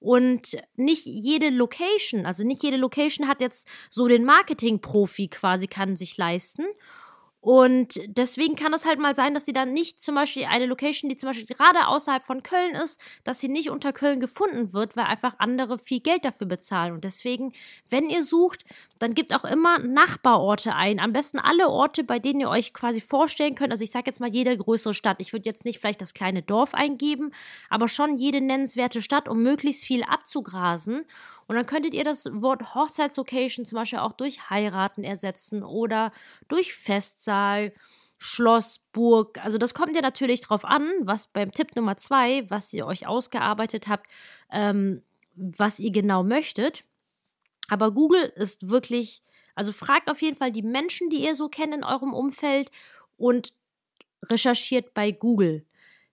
und 0.00 0.56
nicht 0.76 1.04
jede 1.04 1.50
Location, 1.50 2.26
also 2.26 2.44
nicht 2.44 2.62
jede 2.62 2.76
Location 2.76 3.28
hat 3.28 3.40
jetzt 3.40 3.68
so 3.90 4.08
den 4.08 4.24
Marketing-Profi 4.24 5.28
quasi 5.28 5.66
kann 5.66 5.96
sich 5.96 6.16
leisten 6.16 6.64
und 7.44 8.00
deswegen 8.06 8.56
kann 8.56 8.72
es 8.72 8.86
halt 8.86 8.98
mal 8.98 9.14
sein, 9.14 9.34
dass 9.34 9.44
sie 9.44 9.52
dann 9.52 9.74
nicht 9.74 10.00
zum 10.00 10.14
Beispiel 10.14 10.46
eine 10.46 10.64
Location, 10.64 11.10
die 11.10 11.16
zum 11.18 11.28
Beispiel 11.28 11.54
gerade 11.54 11.88
außerhalb 11.88 12.22
von 12.22 12.42
Köln 12.42 12.74
ist, 12.74 12.98
dass 13.22 13.38
sie 13.38 13.50
nicht 13.50 13.68
unter 13.68 13.92
Köln 13.92 14.18
gefunden 14.18 14.72
wird, 14.72 14.96
weil 14.96 15.04
einfach 15.04 15.34
andere 15.36 15.78
viel 15.78 16.00
Geld 16.00 16.24
dafür 16.24 16.46
bezahlen. 16.46 16.94
Und 16.94 17.04
deswegen, 17.04 17.52
wenn 17.90 18.08
ihr 18.08 18.22
sucht, 18.22 18.64
dann 18.98 19.12
gebt 19.12 19.34
auch 19.34 19.44
immer 19.44 19.78
Nachbarorte 19.78 20.74
ein. 20.74 20.98
Am 20.98 21.12
besten 21.12 21.38
alle 21.38 21.68
Orte, 21.68 22.02
bei 22.02 22.18
denen 22.18 22.40
ihr 22.40 22.48
euch 22.48 22.72
quasi 22.72 23.02
vorstellen 23.02 23.56
könnt. 23.56 23.72
Also 23.72 23.84
ich 23.84 23.90
sage 23.90 24.06
jetzt 24.06 24.20
mal 24.20 24.30
jede 24.30 24.56
größere 24.56 24.94
Stadt. 24.94 25.20
Ich 25.20 25.34
würde 25.34 25.46
jetzt 25.46 25.66
nicht 25.66 25.80
vielleicht 25.80 26.00
das 26.00 26.14
kleine 26.14 26.40
Dorf 26.40 26.72
eingeben, 26.72 27.30
aber 27.68 27.88
schon 27.88 28.16
jede 28.16 28.40
nennenswerte 28.40 29.02
Stadt, 29.02 29.28
um 29.28 29.42
möglichst 29.42 29.84
viel 29.84 30.02
abzugrasen. 30.02 31.04
Und 31.46 31.56
dann 31.56 31.66
könntet 31.66 31.94
ihr 31.94 32.04
das 32.04 32.26
Wort 32.32 32.74
Hochzeitslocation 32.74 33.66
zum 33.66 33.76
Beispiel 33.76 33.98
auch 33.98 34.12
durch 34.12 34.50
heiraten 34.50 35.04
ersetzen 35.04 35.62
oder 35.62 36.12
durch 36.48 36.74
Festsaal. 36.74 37.72
Schloss, 38.16 38.78
Burg. 38.92 39.38
Also 39.44 39.58
das 39.58 39.74
kommt 39.74 39.94
ja 39.96 40.00
natürlich 40.00 40.40
drauf 40.40 40.64
an, 40.64 40.88
was 41.00 41.26
beim 41.26 41.52
Tipp 41.52 41.76
Nummer 41.76 41.96
zwei, 41.98 42.48
was 42.48 42.72
ihr 42.72 42.86
euch 42.86 43.06
ausgearbeitet 43.06 43.86
habt, 43.86 44.06
ähm, 44.50 45.02
was 45.34 45.78
ihr 45.78 45.90
genau 45.90 46.22
möchtet. 46.22 46.84
Aber 47.68 47.92
Google 47.92 48.32
ist 48.36 48.70
wirklich, 48.70 49.22
also 49.54 49.72
fragt 49.72 50.08
auf 50.08 50.22
jeden 50.22 50.36
Fall 50.36 50.52
die 50.52 50.62
Menschen, 50.62 51.10
die 51.10 51.24
ihr 51.24 51.34
so 51.34 51.48
kennt 51.48 51.74
in 51.74 51.84
eurem 51.84 52.14
Umfeld 52.14 52.70
und 53.16 53.52
recherchiert 54.22 54.94
bei 54.94 55.12
Google. 55.12 55.64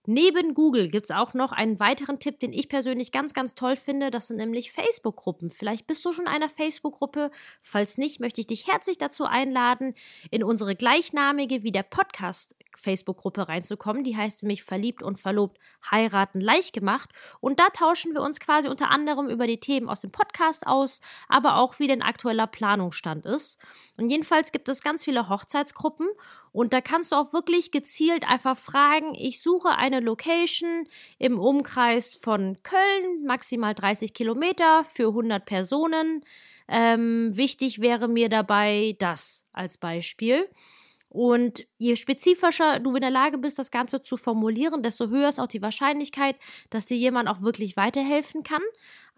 Neben 0.04 0.54
Google 0.54 0.88
gibt 0.88 1.06
es 1.06 1.10
auch 1.12 1.32
noch 1.32 1.52
einen 1.52 1.78
weiteren 1.78 2.18
Tipp, 2.18 2.40
den 2.40 2.52
ich 2.52 2.68
persönlich 2.68 3.12
ganz, 3.12 3.34
ganz 3.34 3.54
toll 3.54 3.76
finde. 3.76 4.10
Das 4.10 4.26
sind 4.26 4.38
nämlich 4.38 4.72
Facebook-Gruppen. 4.72 5.50
Vielleicht 5.50 5.86
bist 5.86 6.04
du 6.04 6.12
schon 6.12 6.26
einer 6.26 6.48
Facebook-Gruppe. 6.48 7.30
Falls 7.60 7.98
nicht, 7.98 8.18
möchte 8.18 8.40
ich 8.40 8.48
dich 8.48 8.66
herzlich 8.66 8.98
dazu 8.98 9.24
einladen, 9.24 9.94
in 10.32 10.42
unsere 10.42 10.74
gleichnamige 10.74 11.62
wie 11.62 11.70
der 11.70 11.84
Podcast 11.84 12.56
Facebook-Gruppe 12.76 13.48
reinzukommen. 13.48 14.02
Die 14.02 14.16
heißt 14.16 14.42
nämlich 14.42 14.64
Verliebt 14.64 15.04
und 15.04 15.20
Verlobt 15.20 15.58
heiraten 15.88 16.40
leicht 16.40 16.72
gemacht. 16.72 17.10
Und 17.40 17.60
da 17.60 17.68
tauschen 17.68 18.12
wir 18.12 18.22
uns 18.22 18.40
quasi 18.40 18.68
unter 18.68 18.90
anderem 18.90 19.28
über 19.28 19.46
die 19.46 19.60
Themen 19.60 19.88
aus 19.88 20.00
dem 20.00 20.10
Podcast 20.10 20.66
aus, 20.66 21.00
aber 21.28 21.58
auch 21.58 21.78
wie 21.78 21.86
denn 21.86 22.02
aktueller 22.02 22.48
Planungsstand 22.48 23.24
ist. 23.24 23.56
Und 23.96 24.08
jedenfalls 24.08 24.50
gibt 24.50 24.68
es 24.68 24.82
ganz 24.82 25.04
viele 25.04 25.28
Hochzeitsgruppen 25.28 26.08
und 26.52 26.74
da 26.74 26.80
kannst 26.82 27.12
du 27.12 27.16
auch 27.16 27.32
wirklich 27.32 27.70
gezielt 27.70 28.28
einfach 28.28 28.56
fragen, 28.56 29.14
ich 29.14 29.40
suche 29.42 29.70
eine 29.70 30.00
Location 30.00 30.86
im 31.18 31.38
Umkreis 31.38 32.14
von 32.14 32.58
Köln, 32.62 33.24
maximal 33.24 33.74
30 33.74 34.12
Kilometer 34.12 34.84
für 34.84 35.08
100 35.08 35.44
Personen. 35.44 36.22
Ähm, 36.68 37.34
wichtig 37.34 37.80
wäre 37.80 38.06
mir 38.06 38.28
dabei 38.28 38.96
das 38.98 39.44
als 39.52 39.78
Beispiel. 39.78 40.46
Und 41.08 41.66
je 41.76 41.96
spezifischer 41.96 42.80
du 42.80 42.94
in 42.94 43.02
der 43.02 43.10
Lage 43.10 43.36
bist, 43.36 43.58
das 43.58 43.70
Ganze 43.70 44.00
zu 44.00 44.16
formulieren, 44.16 44.82
desto 44.82 45.08
höher 45.08 45.28
ist 45.28 45.40
auch 45.40 45.46
die 45.46 45.60
Wahrscheinlichkeit, 45.60 46.36
dass 46.70 46.86
dir 46.86 46.96
jemand 46.96 47.28
auch 47.28 47.42
wirklich 47.42 47.76
weiterhelfen 47.76 48.42
kann. 48.42 48.62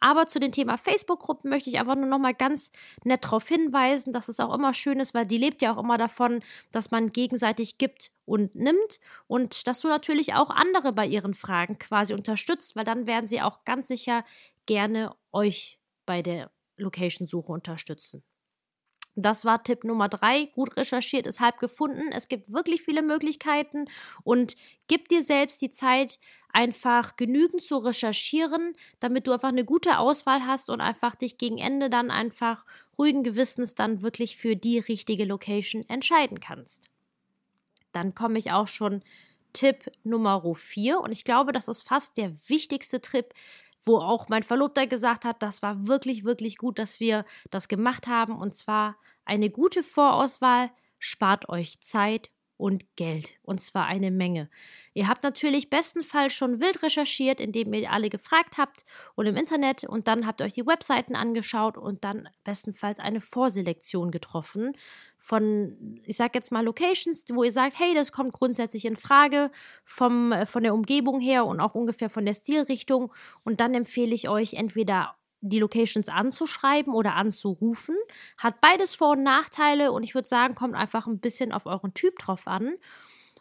Aber 0.01 0.27
zu 0.27 0.39
dem 0.39 0.53
Thema 0.53 0.77
Facebook-Gruppen 0.77 1.49
möchte 1.49 1.71
ich 1.71 1.79
einfach 1.79 1.95
nur 1.95 2.07
noch 2.07 2.19
mal 2.19 2.35
ganz 2.35 2.71
nett 3.05 3.25
darauf 3.25 3.49
hinweisen, 3.49 4.13
dass 4.13 4.29
es 4.29 4.41
auch 4.41 4.53
immer 4.53 4.75
schön 4.75 5.01
ist, 5.01 5.15
weil 5.15 5.27
die 5.27 5.39
lebt 5.39 5.63
ja 5.63 5.75
auch 5.75 5.83
immer 5.83 5.97
davon, 5.97 6.43
dass 6.73 6.91
man 6.91 7.13
gegenseitig 7.13 7.79
gibt 7.79 8.13
und 8.27 8.55
nimmt 8.55 9.01
und 9.27 9.67
dass 9.67 9.81
du 9.81 9.89
natürlich 9.89 10.35
auch 10.35 10.51
andere 10.51 10.93
bei 10.93 11.07
ihren 11.07 11.35
Fragen 11.35 11.79
quasi 11.79 12.13
unterstützt, 12.13 12.77
weil 12.77 12.85
dann 12.85 13.07
werden 13.07 13.27
sie 13.27 13.41
auch 13.41 13.65
ganz 13.65 13.89
sicher 13.89 14.25
gerne 14.67 15.15
euch 15.33 15.81
bei 16.07 16.23
der 16.23 16.51
Location-Suche 16.77 17.53
unterstützen. 17.53 18.25
Das 19.17 19.45
war 19.45 19.63
Tipp 19.63 19.85
Nummer 19.85 20.09
drei. 20.09 20.47
Gut 20.55 20.77
recherchiert 20.77 21.27
ist 21.27 21.41
halb 21.41 21.59
gefunden. 21.59 22.11
Es 22.11 22.29
gibt 22.29 22.53
wirklich 22.53 22.83
viele 22.83 23.03
Möglichkeiten 23.03 23.87
und 24.25 24.57
gib 24.89 25.09
dir 25.09 25.23
selbst 25.23 25.63
die 25.63 25.71
Zeit, 25.71 26.19
einfach 26.55 27.17
genügend 27.17 27.63
zu 27.63 27.79
recherchieren, 27.79 28.75
damit 29.01 29.27
du 29.27 29.33
einfach 29.33 29.49
eine 29.49 29.65
gute 29.65 29.99
Auswahl 29.99 30.47
hast 30.47 30.71
und 30.71 30.81
einfach 30.81 31.17
dich 31.17 31.37
gegen 31.37 31.59
Ende 31.59 31.91
dann 31.91 32.11
einfach 32.13 32.65
ruhigen 32.97 33.25
Gewissens 33.25 33.75
dann 33.75 34.03
wirklich 34.03 34.37
für 34.37 34.55
die 34.55 34.79
richtige 34.79 35.25
Location 35.25 35.85
entscheiden 35.89 36.39
kannst. 36.39 36.91
Dann 37.93 38.15
komme 38.15 38.39
ich 38.39 38.53
auch 38.53 38.69
schon 38.69 39.03
Tipp 39.53 39.91
Nummer 40.05 40.43
vier 40.55 41.01
und 41.01 41.13
ich 41.13 41.25
glaube, 41.25 41.53
das 41.53 41.69
ist 41.69 41.83
fast 41.83 42.17
der 42.17 42.33
wichtigste 42.49 43.01
Tipp, 43.01 43.35
wo 43.85 43.99
auch 43.99 44.29
mein 44.29 44.43
Verlobter 44.43 44.87
gesagt 44.87 45.25
hat, 45.25 45.43
das 45.43 45.63
war 45.63 45.87
wirklich, 45.87 46.25
wirklich 46.25 46.57
gut, 46.57 46.79
dass 46.79 47.01
wir 47.01 47.25
das 47.51 47.69
gemacht 47.69 48.07
haben. 48.07 48.37
Und 48.37 48.55
zwar 48.55 48.97
eine 49.25 49.51
gute 49.51 49.83
Vorauswahl 49.83 50.71
spart 50.99 51.49
euch 51.49 51.81
Zeit 51.81 52.31
und 52.57 52.85
Geld. 52.97 53.35
Und 53.43 53.61
zwar 53.61 53.87
eine 53.87 54.11
Menge. 54.11 54.49
Ihr 54.93 55.09
habt 55.09 55.25
natürlich 55.25 55.71
bestenfalls 55.71 56.33
schon 56.33 56.61
wild 56.61 56.83
recherchiert, 56.83 57.41
indem 57.41 57.73
ihr 57.75 57.91
alle 57.91 58.11
gefragt 58.11 58.59
habt 58.59 58.85
und 59.15 59.27
im 59.27 59.37
Internet 59.37 59.85
und 59.85 60.07
dann 60.07 60.27
habt 60.27 60.41
ihr 60.41 60.47
euch 60.47 60.53
die 60.53 60.67
Webseiten 60.67 61.17
angeschaut 61.17 61.77
und 61.77 62.05
dann 62.05 62.29
bestenfalls 62.45 63.01
eine 63.01 63.21
Vorselektion 63.21 64.11
getroffen 64.11 64.73
von, 65.19 66.01
ich 66.05 66.17
sag 66.17 66.35
jetzt 66.35 66.53
mal, 66.53 66.65
Locations, 66.65 67.25
wo 67.33 67.45
ihr 67.45 67.53
sagt, 67.53 67.79
hey, 67.79 67.95
das 67.95 68.13
kommt 68.13 68.35
grundsätzlich 68.35 68.85
in 68.85 68.97
Frage 68.97 69.51
vom, 69.85 70.33
äh, 70.33 70.47
von 70.47 70.63
der 70.63 70.75
Umgebung 70.75 71.19
her 71.19 71.47
und 71.47 71.61
auch 71.61 71.75
ungefähr 71.75 72.11
von 72.11 72.27
der 72.27 72.35
Stilrichtung. 72.35 73.13
Und 73.43 73.59
dann 73.61 73.75
empfehle 73.75 74.15
ich 74.15 74.29
euch 74.29 74.55
entweder 74.55 75.17
die 75.51 75.61
Locations 75.61 76.09
anzuschreiben 76.09 76.95
oder 76.95 77.15
anzurufen. 77.15 77.97
Hat 78.39 78.61
beides 78.61 78.95
Vor- 78.95 79.13
und 79.13 79.23
Nachteile 79.23 79.93
und 79.93 80.03
ich 80.03 80.15
würde 80.15 80.29
sagen, 80.29 80.55
kommt 80.55 80.75
einfach 80.75 81.07
ein 81.07 81.21
bisschen 81.21 81.53
auf 81.53 81.67
euren 81.67 81.95
Typ 81.95 82.19
drauf 82.19 82.47
an. 82.47 82.75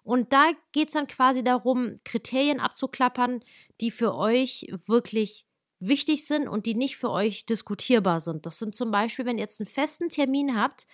Und 0.03 0.33
da 0.33 0.51
geht 0.73 0.89
es 0.89 0.93
dann 0.93 1.07
quasi 1.07 1.43
darum, 1.43 1.99
Kriterien 2.03 2.59
abzuklappern, 2.59 3.41
die 3.79 3.89
für 3.89 4.13
euch 4.15 4.67
wirklich 4.85 5.45
wichtig 5.79 6.27
sind 6.27 6.47
und 6.47 6.65
die 6.65 6.75
nicht 6.75 6.97
für 6.97 7.09
euch 7.09 7.45
diskutierbar 7.45 8.19
sind. 8.19 8.45
Das 8.45 8.59
sind 8.59 8.75
zum 8.75 8.91
Beispiel, 8.91 9.25
wenn 9.25 9.37
ihr 9.37 9.43
jetzt 9.43 9.61
einen 9.61 9.67
festen 9.67 10.09
Termin 10.09 10.57
habt 10.57 10.87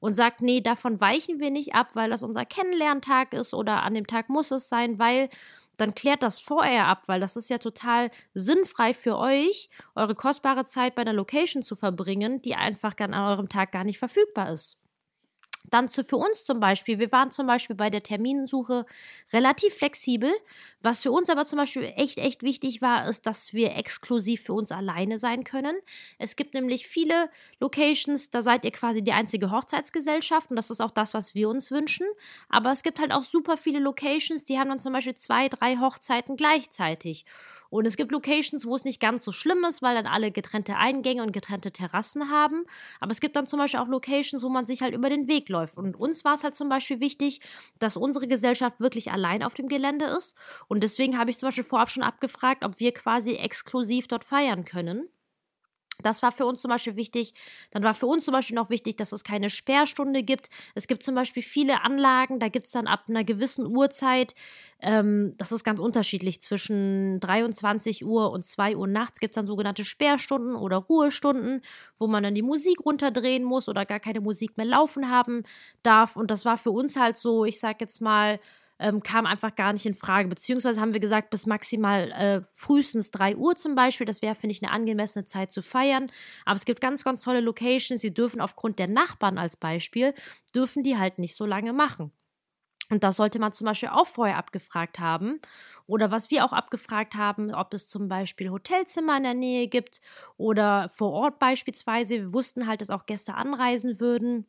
und 0.00 0.14
sagt, 0.14 0.42
nee, 0.42 0.60
davon 0.60 1.00
weichen 1.00 1.40
wir 1.40 1.50
nicht 1.50 1.74
ab, 1.74 1.90
weil 1.94 2.10
das 2.10 2.22
unser 2.22 2.44
Kennenlerntag 2.44 3.32
ist 3.34 3.54
oder 3.54 3.82
an 3.82 3.94
dem 3.94 4.06
Tag 4.06 4.28
muss 4.28 4.50
es 4.50 4.68
sein, 4.68 4.98
weil 4.98 5.28
dann 5.76 5.94
klärt 5.94 6.22
das 6.22 6.40
vorher 6.40 6.86
ab, 6.86 7.04
weil 7.06 7.20
das 7.20 7.36
ist 7.36 7.50
ja 7.50 7.58
total 7.58 8.10
sinnfrei 8.34 8.94
für 8.94 9.16
euch, 9.18 9.68
eure 9.94 10.14
kostbare 10.14 10.64
Zeit 10.64 10.94
bei 10.94 11.02
einer 11.02 11.12
Location 11.12 11.62
zu 11.62 11.76
verbringen, 11.76 12.42
die 12.42 12.54
einfach 12.54 12.94
an 12.98 13.14
eurem 13.14 13.48
Tag 13.48 13.72
gar 13.72 13.84
nicht 13.84 13.98
verfügbar 13.98 14.52
ist. 14.52 14.78
Dann 15.70 15.88
zu, 15.88 16.04
für 16.04 16.16
uns 16.16 16.44
zum 16.44 16.60
Beispiel, 16.60 16.98
wir 16.98 17.12
waren 17.12 17.30
zum 17.30 17.46
Beispiel 17.46 17.76
bei 17.76 17.90
der 17.90 18.02
Terminsuche 18.02 18.86
relativ 19.32 19.74
flexibel. 19.74 20.32
Was 20.82 21.02
für 21.02 21.10
uns 21.10 21.28
aber 21.30 21.46
zum 21.46 21.58
Beispiel 21.58 21.92
echt, 21.96 22.18
echt 22.18 22.42
wichtig 22.42 22.82
war, 22.82 23.08
ist, 23.08 23.26
dass 23.26 23.52
wir 23.52 23.74
exklusiv 23.76 24.42
für 24.42 24.52
uns 24.52 24.72
alleine 24.72 25.18
sein 25.18 25.44
können. 25.44 25.76
Es 26.18 26.36
gibt 26.36 26.54
nämlich 26.54 26.86
viele 26.86 27.30
Locations, 27.60 28.30
da 28.30 28.42
seid 28.42 28.64
ihr 28.64 28.72
quasi 28.72 29.02
die 29.02 29.12
einzige 29.12 29.50
Hochzeitsgesellschaft 29.50 30.50
und 30.50 30.56
das 30.56 30.70
ist 30.70 30.80
auch 30.80 30.90
das, 30.90 31.14
was 31.14 31.34
wir 31.34 31.48
uns 31.48 31.70
wünschen. 31.70 32.06
Aber 32.48 32.70
es 32.70 32.82
gibt 32.82 32.98
halt 32.98 33.12
auch 33.12 33.24
super 33.24 33.56
viele 33.56 33.80
Locations, 33.80 34.44
die 34.44 34.58
haben 34.58 34.68
dann 34.68 34.80
zum 34.80 34.92
Beispiel 34.92 35.14
zwei, 35.14 35.48
drei 35.48 35.76
Hochzeiten 35.78 36.36
gleichzeitig. 36.36 37.24
Und 37.76 37.86
es 37.86 37.96
gibt 37.96 38.10
Locations, 38.10 38.66
wo 38.66 38.74
es 38.74 38.84
nicht 38.84 39.00
ganz 39.00 39.24
so 39.24 39.32
schlimm 39.32 39.64
ist, 39.64 39.82
weil 39.82 39.94
dann 39.94 40.06
alle 40.06 40.30
getrennte 40.30 40.76
Eingänge 40.76 41.22
und 41.22 41.32
getrennte 41.32 41.72
Terrassen 41.72 42.30
haben. 42.30 42.64
Aber 43.00 43.10
es 43.10 43.20
gibt 43.20 43.36
dann 43.36 43.46
zum 43.46 43.58
Beispiel 43.58 43.80
auch 43.80 43.88
Locations, 43.88 44.42
wo 44.42 44.48
man 44.48 44.64
sich 44.64 44.80
halt 44.80 44.94
über 44.94 45.10
den 45.10 45.28
Weg 45.28 45.48
läuft. 45.50 45.76
Und 45.76 45.94
uns 45.94 46.24
war 46.24 46.34
es 46.34 46.42
halt 46.42 46.54
zum 46.54 46.70
Beispiel 46.70 47.00
wichtig, 47.00 47.40
dass 47.78 47.96
unsere 47.96 48.26
Gesellschaft 48.28 48.80
wirklich 48.80 49.12
allein 49.12 49.42
auf 49.42 49.54
dem 49.54 49.68
Gelände 49.68 50.06
ist. 50.06 50.36
Und 50.68 50.82
deswegen 50.82 51.18
habe 51.18 51.30
ich 51.30 51.38
zum 51.38 51.48
Beispiel 51.48 51.64
vorab 51.64 51.90
schon 51.90 52.02
abgefragt, 52.02 52.64
ob 52.64 52.80
wir 52.80 52.92
quasi 52.92 53.34
exklusiv 53.34 54.08
dort 54.08 54.24
feiern 54.24 54.64
können. 54.64 55.08
Das 56.02 56.22
war 56.22 56.32
für 56.32 56.46
uns 56.46 56.62
zum 56.62 56.70
Beispiel 56.70 56.96
wichtig. 56.96 57.32
Dann 57.70 57.82
war 57.82 57.94
für 57.94 58.06
uns 58.06 58.24
zum 58.24 58.32
Beispiel 58.32 58.56
noch 58.56 58.70
wichtig, 58.70 58.96
dass 58.96 59.12
es 59.12 59.24
keine 59.24 59.50
Sperrstunde 59.50 60.22
gibt. 60.22 60.50
Es 60.74 60.86
gibt 60.86 61.02
zum 61.02 61.14
Beispiel 61.14 61.42
viele 61.42 61.82
Anlagen, 61.82 62.38
da 62.38 62.48
gibt 62.48 62.66
es 62.66 62.72
dann 62.72 62.86
ab 62.86 63.04
einer 63.08 63.24
gewissen 63.24 63.66
Uhrzeit, 63.66 64.34
ähm, 64.80 65.34
das 65.38 65.52
ist 65.52 65.64
ganz 65.64 65.80
unterschiedlich, 65.80 66.40
zwischen 66.42 67.18
23 67.20 68.04
Uhr 68.04 68.30
und 68.30 68.44
2 68.44 68.76
Uhr 68.76 68.86
nachts 68.86 69.20
gibt 69.20 69.32
es 69.32 69.36
dann 69.36 69.46
sogenannte 69.46 69.84
Sperrstunden 69.84 70.54
oder 70.54 70.76
Ruhestunden, 70.76 71.62
wo 71.98 72.06
man 72.06 72.22
dann 72.22 72.34
die 72.34 72.42
Musik 72.42 72.84
runterdrehen 72.84 73.44
muss 73.44 73.68
oder 73.68 73.86
gar 73.86 74.00
keine 74.00 74.20
Musik 74.20 74.56
mehr 74.56 74.66
laufen 74.66 75.10
haben 75.10 75.44
darf. 75.82 76.16
Und 76.16 76.30
das 76.30 76.44
war 76.44 76.58
für 76.58 76.70
uns 76.70 76.96
halt 76.96 77.16
so, 77.16 77.44
ich 77.44 77.58
sag 77.58 77.80
jetzt 77.80 78.00
mal, 78.00 78.38
ähm, 78.78 79.02
kam 79.02 79.26
einfach 79.26 79.54
gar 79.54 79.72
nicht 79.72 79.86
in 79.86 79.94
Frage. 79.94 80.28
Beziehungsweise 80.28 80.80
haben 80.80 80.92
wir 80.92 81.00
gesagt, 81.00 81.30
bis 81.30 81.46
maximal 81.46 82.10
äh, 82.12 82.40
frühestens 82.54 83.10
3 83.10 83.36
Uhr 83.36 83.56
zum 83.56 83.74
Beispiel. 83.74 84.06
Das 84.06 84.22
wäre, 84.22 84.34
finde 84.34 84.52
ich, 84.52 84.62
eine 84.62 84.72
angemessene 84.72 85.24
Zeit 85.24 85.50
zu 85.50 85.62
feiern. 85.62 86.10
Aber 86.44 86.56
es 86.56 86.64
gibt 86.64 86.80
ganz, 86.80 87.04
ganz 87.04 87.22
tolle 87.22 87.40
Locations, 87.40 88.00
die 88.00 88.14
dürfen 88.14 88.40
aufgrund 88.40 88.78
der 88.78 88.88
Nachbarn 88.88 89.38
als 89.38 89.56
Beispiel, 89.56 90.14
dürfen 90.54 90.82
die 90.82 90.98
halt 90.98 91.18
nicht 91.18 91.36
so 91.36 91.46
lange 91.46 91.72
machen. 91.72 92.12
Und 92.88 93.02
das 93.02 93.16
sollte 93.16 93.38
man 93.38 93.52
zum 93.52 93.64
Beispiel 93.64 93.88
auch 93.88 94.06
vorher 94.06 94.36
abgefragt 94.36 95.00
haben. 95.00 95.40
Oder 95.86 96.10
was 96.10 96.30
wir 96.30 96.44
auch 96.44 96.52
abgefragt 96.52 97.14
haben, 97.14 97.52
ob 97.54 97.74
es 97.74 97.88
zum 97.88 98.08
Beispiel 98.08 98.50
Hotelzimmer 98.50 99.16
in 99.16 99.22
der 99.24 99.34
Nähe 99.34 99.68
gibt 99.68 100.00
oder 100.36 100.88
vor 100.90 101.12
Ort 101.12 101.38
beispielsweise. 101.38 102.14
Wir 102.14 102.32
wussten 102.32 102.66
halt, 102.66 102.80
dass 102.80 102.90
auch 102.90 103.06
Gäste 103.06 103.34
anreisen 103.34 103.98
würden. 104.00 104.46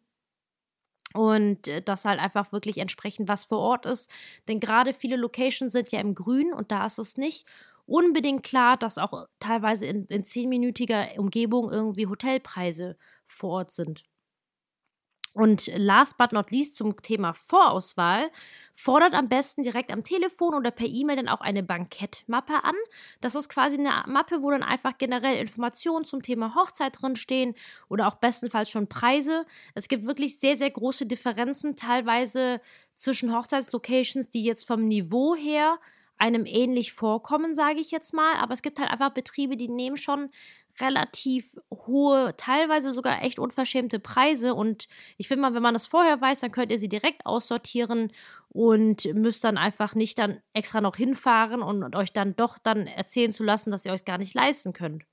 Und 1.17 1.67
äh, 1.67 1.81
das 1.81 2.05
halt 2.05 2.19
einfach 2.19 2.51
wirklich 2.51 2.77
entsprechend, 2.77 3.27
was 3.27 3.45
vor 3.45 3.59
Ort 3.59 3.86
ist. 3.86 4.12
Denn 4.47 4.59
gerade 4.59 4.93
viele 4.93 5.15
Locations 5.17 5.74
sind 5.74 5.91
ja 5.91 6.00
im 6.00 6.15
Grün 6.15 6.53
und 6.53 6.71
da 6.71 6.86
ist 6.86 7.00
es 7.00 7.17
nicht 7.17 7.45
unbedingt 7.88 8.43
klar, 8.43 8.77
dass 8.77 8.97
auch 8.97 9.27
teilweise 9.39 9.88
in, 9.88 10.05
in 10.05 10.24
zehnminütiger 10.24 11.17
Umgebung 11.17 11.71
irgendwie 11.71 12.07
Hotelpreise 12.07 12.97
vor 13.25 13.51
Ort 13.51 13.71
sind. 13.71 14.03
Und 15.38 15.67
last 15.75 16.17
but 16.17 16.32
not 16.32 16.50
least 16.50 16.75
zum 16.75 17.00
Thema 17.00 17.32
Vorauswahl, 17.32 18.32
fordert 18.74 19.13
am 19.13 19.29
besten 19.29 19.62
direkt 19.62 19.91
am 19.91 20.03
Telefon 20.03 20.56
oder 20.56 20.72
per 20.72 20.88
E-Mail 20.88 21.17
dann 21.17 21.27
auch 21.27 21.41
eine 21.41 21.62
Bankettmappe 21.62 22.63
an. 22.63 22.74
Das 23.22 23.36
ist 23.36 23.48
quasi 23.48 23.77
eine 23.77 24.03
Mappe, 24.08 24.41
wo 24.41 24.50
dann 24.50 24.63
einfach 24.63 24.98
generell 24.98 25.38
Informationen 25.38 26.06
zum 26.06 26.24
Thema 26.24 26.56
Hochzeit 26.56 27.00
drinstehen 27.00 27.53
oder 27.88 28.08
auch 28.08 28.15
bestenfalls 28.15 28.72
schon 28.72 28.88
Preise. 28.88 29.46
Es 29.75 29.88
gibt 29.88 30.08
wirklich 30.08 30.39
sehr, 30.39 30.56
sehr 30.56 30.72
große 30.72 31.06
Differenzen 31.06 31.75
teilweise 31.75 32.60
zwischen 32.96 33.32
Hochzeitslocations, 33.32 34.32
die 34.32 34.44
jetzt 34.44 34.65
vom 34.65 34.88
Niveau 34.88 35.36
her 35.36 35.77
einem 36.17 36.48
ähnlich 36.48 36.94
vorkommen, 36.94 37.53
sage 37.53 37.79
ich 37.79 37.91
jetzt 37.91 38.12
mal. 38.12 38.38
Aber 38.38 38.53
es 38.53 38.63
gibt 38.63 38.79
halt 38.79 38.89
einfach 38.89 39.12
Betriebe, 39.12 39.56
die 39.56 39.70
nehmen 39.70 39.98
schon 39.98 40.32
relativ 40.81 41.57
hohe, 41.72 42.36
teilweise 42.38 42.93
sogar 42.93 43.24
echt 43.24 43.39
unverschämte 43.39 44.00
Preise. 44.00 44.53
Und 44.53 44.88
ich 45.17 45.27
finde 45.27 45.41
mal, 45.41 45.53
wenn 45.53 45.63
man 45.63 45.74
das 45.74 45.88
vorher 45.88 46.19
weiß, 46.19 46.39
dann 46.41 46.51
könnt 46.51 46.72
ihr 46.72 46.79
sie 46.79 46.89
direkt 46.89 47.25
aussortieren 47.25 48.12
und 48.50 49.05
müsst 49.13 49.43
dann 49.43 49.57
einfach 49.57 49.96
nicht 49.96 50.19
dann 50.19 50.41
extra 50.53 50.81
noch 50.81 50.96
hinfahren 50.96 51.62
und 51.62 51.96
euch 51.96 52.13
dann 52.13 52.36
doch 52.36 52.57
dann 52.57 52.88
erzählen 52.88 53.31
zu 53.31 53.43
lassen, 53.43 53.72
dass 53.72 53.86
ihr 53.86 53.93
euch 53.93 54.05
gar 54.05 54.17
nicht 54.17 54.34
leisten 54.34 54.74
könnt. 54.74 55.03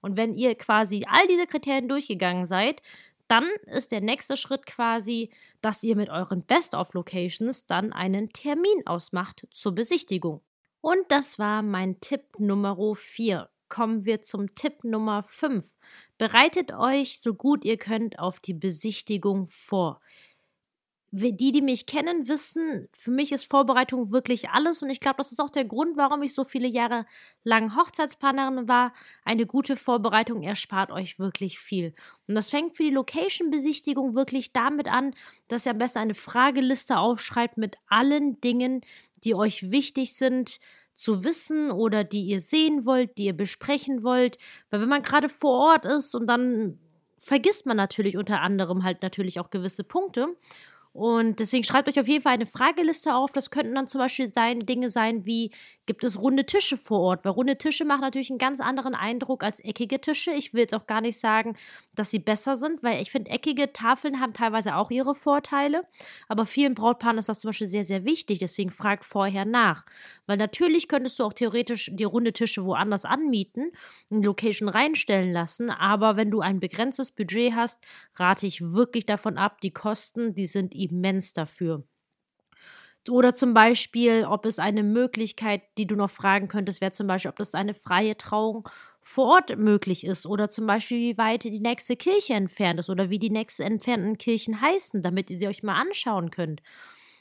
Und 0.00 0.16
wenn 0.16 0.34
ihr 0.34 0.54
quasi 0.54 1.04
all 1.08 1.26
diese 1.26 1.46
Kriterien 1.46 1.88
durchgegangen 1.88 2.46
seid, 2.46 2.82
dann 3.26 3.46
ist 3.66 3.92
der 3.92 4.00
nächste 4.00 4.36
Schritt 4.36 4.64
quasi, 4.66 5.30
dass 5.60 5.82
ihr 5.82 5.96
mit 5.96 6.08
euren 6.08 6.42
Best-of-Locations 6.42 7.66
dann 7.66 7.92
einen 7.92 8.30
Termin 8.32 8.86
ausmacht 8.86 9.46
zur 9.50 9.74
Besichtigung. 9.74 10.40
Und 10.80 11.04
das 11.08 11.38
war 11.38 11.62
mein 11.62 12.00
Tipp 12.00 12.22
Nummer 12.38 12.94
4 12.94 13.48
kommen 13.68 14.04
wir 14.04 14.22
zum 14.22 14.54
Tipp 14.54 14.84
Nummer 14.84 15.22
5. 15.22 15.66
Bereitet 16.18 16.72
euch 16.72 17.20
so 17.20 17.34
gut 17.34 17.64
ihr 17.64 17.76
könnt 17.76 18.18
auf 18.18 18.40
die 18.40 18.54
Besichtigung 18.54 19.46
vor. 19.48 20.00
Die, 21.10 21.52
die 21.52 21.62
mich 21.62 21.86
kennen, 21.86 22.28
wissen, 22.28 22.86
für 22.92 23.10
mich 23.10 23.32
ist 23.32 23.44
Vorbereitung 23.44 24.12
wirklich 24.12 24.50
alles 24.50 24.82
und 24.82 24.90
ich 24.90 25.00
glaube, 25.00 25.16
das 25.16 25.32
ist 25.32 25.40
auch 25.40 25.48
der 25.48 25.64
Grund, 25.64 25.96
warum 25.96 26.22
ich 26.22 26.34
so 26.34 26.44
viele 26.44 26.68
Jahre 26.68 27.06
lang 27.44 27.74
Hochzeitsplanerin 27.76 28.68
war. 28.68 28.92
Eine 29.24 29.46
gute 29.46 29.78
Vorbereitung 29.78 30.42
erspart 30.42 30.90
euch 30.90 31.18
wirklich 31.18 31.60
viel. 31.60 31.94
Und 32.26 32.34
das 32.34 32.50
fängt 32.50 32.76
für 32.76 32.82
die 32.82 32.90
Location-Besichtigung 32.90 34.14
wirklich 34.14 34.52
damit 34.52 34.86
an, 34.86 35.14
dass 35.48 35.64
ihr 35.64 35.72
am 35.72 35.78
besten 35.78 36.00
eine 36.00 36.14
Frageliste 36.14 36.98
aufschreibt 36.98 37.56
mit 37.56 37.76
allen 37.88 38.38
Dingen, 38.42 38.82
die 39.24 39.34
euch 39.34 39.70
wichtig 39.70 40.12
sind, 40.12 40.60
zu 40.98 41.22
wissen 41.22 41.70
oder 41.70 42.02
die 42.02 42.22
ihr 42.22 42.40
sehen 42.40 42.84
wollt, 42.84 43.18
die 43.18 43.26
ihr 43.26 43.36
besprechen 43.36 44.02
wollt. 44.02 44.36
Weil 44.68 44.80
wenn 44.80 44.88
man 44.88 45.02
gerade 45.02 45.28
vor 45.28 45.70
Ort 45.70 45.84
ist 45.84 46.16
und 46.16 46.26
dann 46.26 46.80
vergisst 47.18 47.66
man 47.66 47.76
natürlich 47.76 48.16
unter 48.16 48.40
anderem 48.40 48.82
halt 48.82 49.00
natürlich 49.02 49.38
auch 49.38 49.50
gewisse 49.50 49.84
Punkte. 49.84 50.26
Und 50.98 51.38
deswegen 51.38 51.62
schreibt 51.62 51.88
euch 51.88 52.00
auf 52.00 52.08
jeden 52.08 52.24
Fall 52.24 52.32
eine 52.32 52.46
Frageliste 52.46 53.14
auf. 53.14 53.30
Das 53.30 53.52
könnten 53.52 53.76
dann 53.76 53.86
zum 53.86 54.00
Beispiel 54.00 54.26
sein, 54.26 54.58
Dinge 54.58 54.90
sein 54.90 55.24
wie, 55.24 55.52
gibt 55.86 56.02
es 56.02 56.20
runde 56.20 56.44
Tische 56.44 56.76
vor 56.76 56.98
Ort? 56.98 57.24
Weil 57.24 57.30
runde 57.32 57.56
Tische 57.56 57.84
machen 57.84 58.00
natürlich 58.00 58.30
einen 58.30 58.40
ganz 58.40 58.60
anderen 58.60 58.96
Eindruck 58.96 59.44
als 59.44 59.60
eckige 59.60 60.00
Tische. 60.00 60.32
Ich 60.32 60.52
will 60.52 60.62
jetzt 60.62 60.74
auch 60.74 60.88
gar 60.88 61.00
nicht 61.00 61.20
sagen, 61.20 61.56
dass 61.94 62.10
sie 62.10 62.18
besser 62.18 62.56
sind, 62.56 62.82
weil 62.82 63.00
ich 63.00 63.12
finde, 63.12 63.30
eckige 63.30 63.72
Tafeln 63.72 64.18
haben 64.18 64.32
teilweise 64.32 64.74
auch 64.74 64.90
ihre 64.90 65.14
Vorteile. 65.14 65.84
Aber 66.26 66.46
vielen 66.46 66.74
Brautpaaren 66.74 67.18
ist 67.18 67.28
das 67.28 67.38
zum 67.38 67.50
Beispiel 67.50 67.68
sehr, 67.68 67.84
sehr 67.84 68.04
wichtig. 68.04 68.40
Deswegen 68.40 68.72
fragt 68.72 69.04
vorher 69.04 69.44
nach. 69.44 69.86
Weil 70.26 70.36
natürlich 70.36 70.88
könntest 70.88 71.20
du 71.20 71.24
auch 71.24 71.32
theoretisch 71.32 71.92
die 71.94 72.04
runde 72.04 72.32
Tische 72.32 72.64
woanders 72.64 73.04
anmieten, 73.04 73.70
in 74.10 74.20
die 74.20 74.26
Location 74.26 74.68
reinstellen 74.68 75.30
lassen. 75.30 75.70
Aber 75.70 76.16
wenn 76.16 76.32
du 76.32 76.40
ein 76.40 76.58
begrenztes 76.58 77.12
Budget 77.12 77.54
hast, 77.54 77.80
rate 78.16 78.48
ich 78.48 78.60
wirklich 78.60 79.06
davon 79.06 79.38
ab. 79.38 79.60
Die 79.60 79.70
Kosten, 79.70 80.34
die 80.34 80.46
sind 80.46 80.74
immens 80.90 81.32
dafür. 81.32 81.84
Oder 83.08 83.32
zum 83.34 83.54
Beispiel, 83.54 84.26
ob 84.28 84.44
es 84.44 84.58
eine 84.58 84.82
Möglichkeit, 84.82 85.62
die 85.78 85.86
du 85.86 85.94
noch 85.96 86.10
fragen 86.10 86.48
könntest, 86.48 86.80
wäre 86.82 86.92
zum 86.92 87.06
Beispiel, 87.06 87.30
ob 87.30 87.36
das 87.38 87.54
eine 87.54 87.72
freie 87.74 88.16
Trauung 88.18 88.68
vor 89.00 89.26
Ort 89.28 89.56
möglich 89.56 90.04
ist. 90.04 90.26
Oder 90.26 90.50
zum 90.50 90.66
Beispiel, 90.66 90.98
wie 90.98 91.18
weit 91.18 91.44
die 91.44 91.60
nächste 91.60 91.96
Kirche 91.96 92.34
entfernt 92.34 92.80
ist 92.80 92.90
oder 92.90 93.08
wie 93.08 93.18
die 93.18 93.30
nächsten 93.30 93.62
entfernten 93.62 94.18
Kirchen 94.18 94.60
heißen, 94.60 95.00
damit 95.00 95.30
ihr 95.30 95.38
sie 95.38 95.48
euch 95.48 95.62
mal 95.62 95.80
anschauen 95.80 96.30
könnt. 96.30 96.60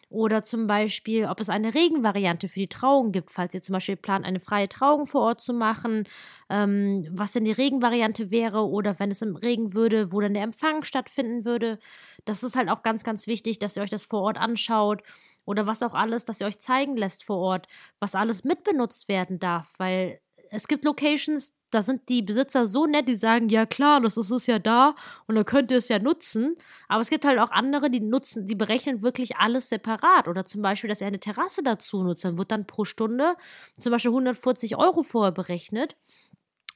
Oder 0.10 0.44
zum 0.44 0.68
Beispiel, 0.68 1.26
ob 1.26 1.42
es 1.42 1.50
eine 1.50 1.74
Regenvariante 1.74 2.48
für 2.48 2.60
die 2.60 2.70
Trauung 2.70 3.12
gibt, 3.12 3.30
falls 3.30 3.54
ihr 3.54 3.62
zum 3.62 3.74
Beispiel 3.74 3.98
plant, 3.98 4.26
eine 4.26 4.40
freie 4.40 4.70
Trauung 4.70 5.06
vor 5.06 5.22
Ort 5.22 5.42
zu 5.42 5.54
machen, 5.54 6.08
ähm, 6.50 7.06
was 7.12 7.34
denn 7.34 7.44
die 7.44 7.52
Regenvariante 7.52 8.32
wäre 8.32 8.66
oder 8.68 9.00
wenn 9.00 9.12
es 9.12 9.22
im 9.22 9.36
Regen 9.36 9.74
würde, 9.74 10.14
wo 10.14 10.22
dann 10.22 10.34
der 10.34 10.44
Empfang 10.44 10.84
stattfinden 10.84 11.44
würde. 11.44 11.78
Das 12.24 12.42
ist 12.44 12.56
halt 12.56 12.70
auch 12.70 12.84
ganz, 12.84 13.04
ganz 13.04 13.28
wichtig, 13.28 13.60
dass 13.60 13.76
ihr 13.76 13.84
euch 13.84 13.90
das 13.90 14.04
vor 14.04 14.22
Ort 14.22 14.38
anschaut 14.38 15.04
oder 15.46 15.68
was 15.68 15.84
auch 15.84 15.94
alles, 15.94 16.24
dass 16.24 16.40
ihr 16.40 16.48
euch 16.48 16.60
zeigen 16.60 16.96
lässt 16.96 17.26
vor 17.26 17.38
Ort, 17.38 17.68
was 18.00 18.16
alles 18.16 18.46
mitbenutzt 18.46 19.10
werden 19.10 19.40
darf, 19.40 19.74
weil 19.78 20.22
es 20.52 20.68
gibt 20.70 20.86
Locations, 20.86 21.54
da 21.72 21.82
sind 21.82 22.08
die 22.08 22.22
Besitzer 22.22 22.66
so 22.66 22.86
nett, 22.86 23.08
die 23.08 23.16
sagen, 23.16 23.50
ja 23.50 23.66
klar, 23.66 24.00
das 24.00 24.16
ist 24.16 24.32
es 24.32 24.48
ja 24.48 24.58
da 24.58 24.96
und 25.26 25.36
dann 25.36 25.46
könnt 25.46 25.72
ihr 25.72 25.78
es 25.78 25.90
ja 25.90 26.00
nutzen. 26.00 26.56
Aber 26.88 27.02
es 27.02 27.10
gibt 27.10 27.26
halt 27.26 27.40
auch 27.40 27.52
andere, 27.52 27.90
die 27.90 28.00
nutzen, 28.00 28.46
die 28.46 28.56
berechnen 28.56 29.02
wirklich 29.02 29.38
alles 29.38 29.70
separat. 29.70 30.28
Oder 30.28 30.46
zum 30.46 30.62
Beispiel, 30.62 30.90
dass 30.90 31.02
er 31.02 31.08
eine 31.08 31.20
Terrasse 31.20 31.64
dazu 31.64 32.04
nutzt. 32.04 32.24
Dann 32.24 32.38
wird 32.38 32.52
dann 32.52 32.68
pro 32.68 32.86
Stunde 32.86 33.36
zum 33.80 33.92
Beispiel 33.92 34.12
140 34.12 34.78
Euro 34.78 35.04
vorher 35.04 35.34
berechnet. 35.34 35.96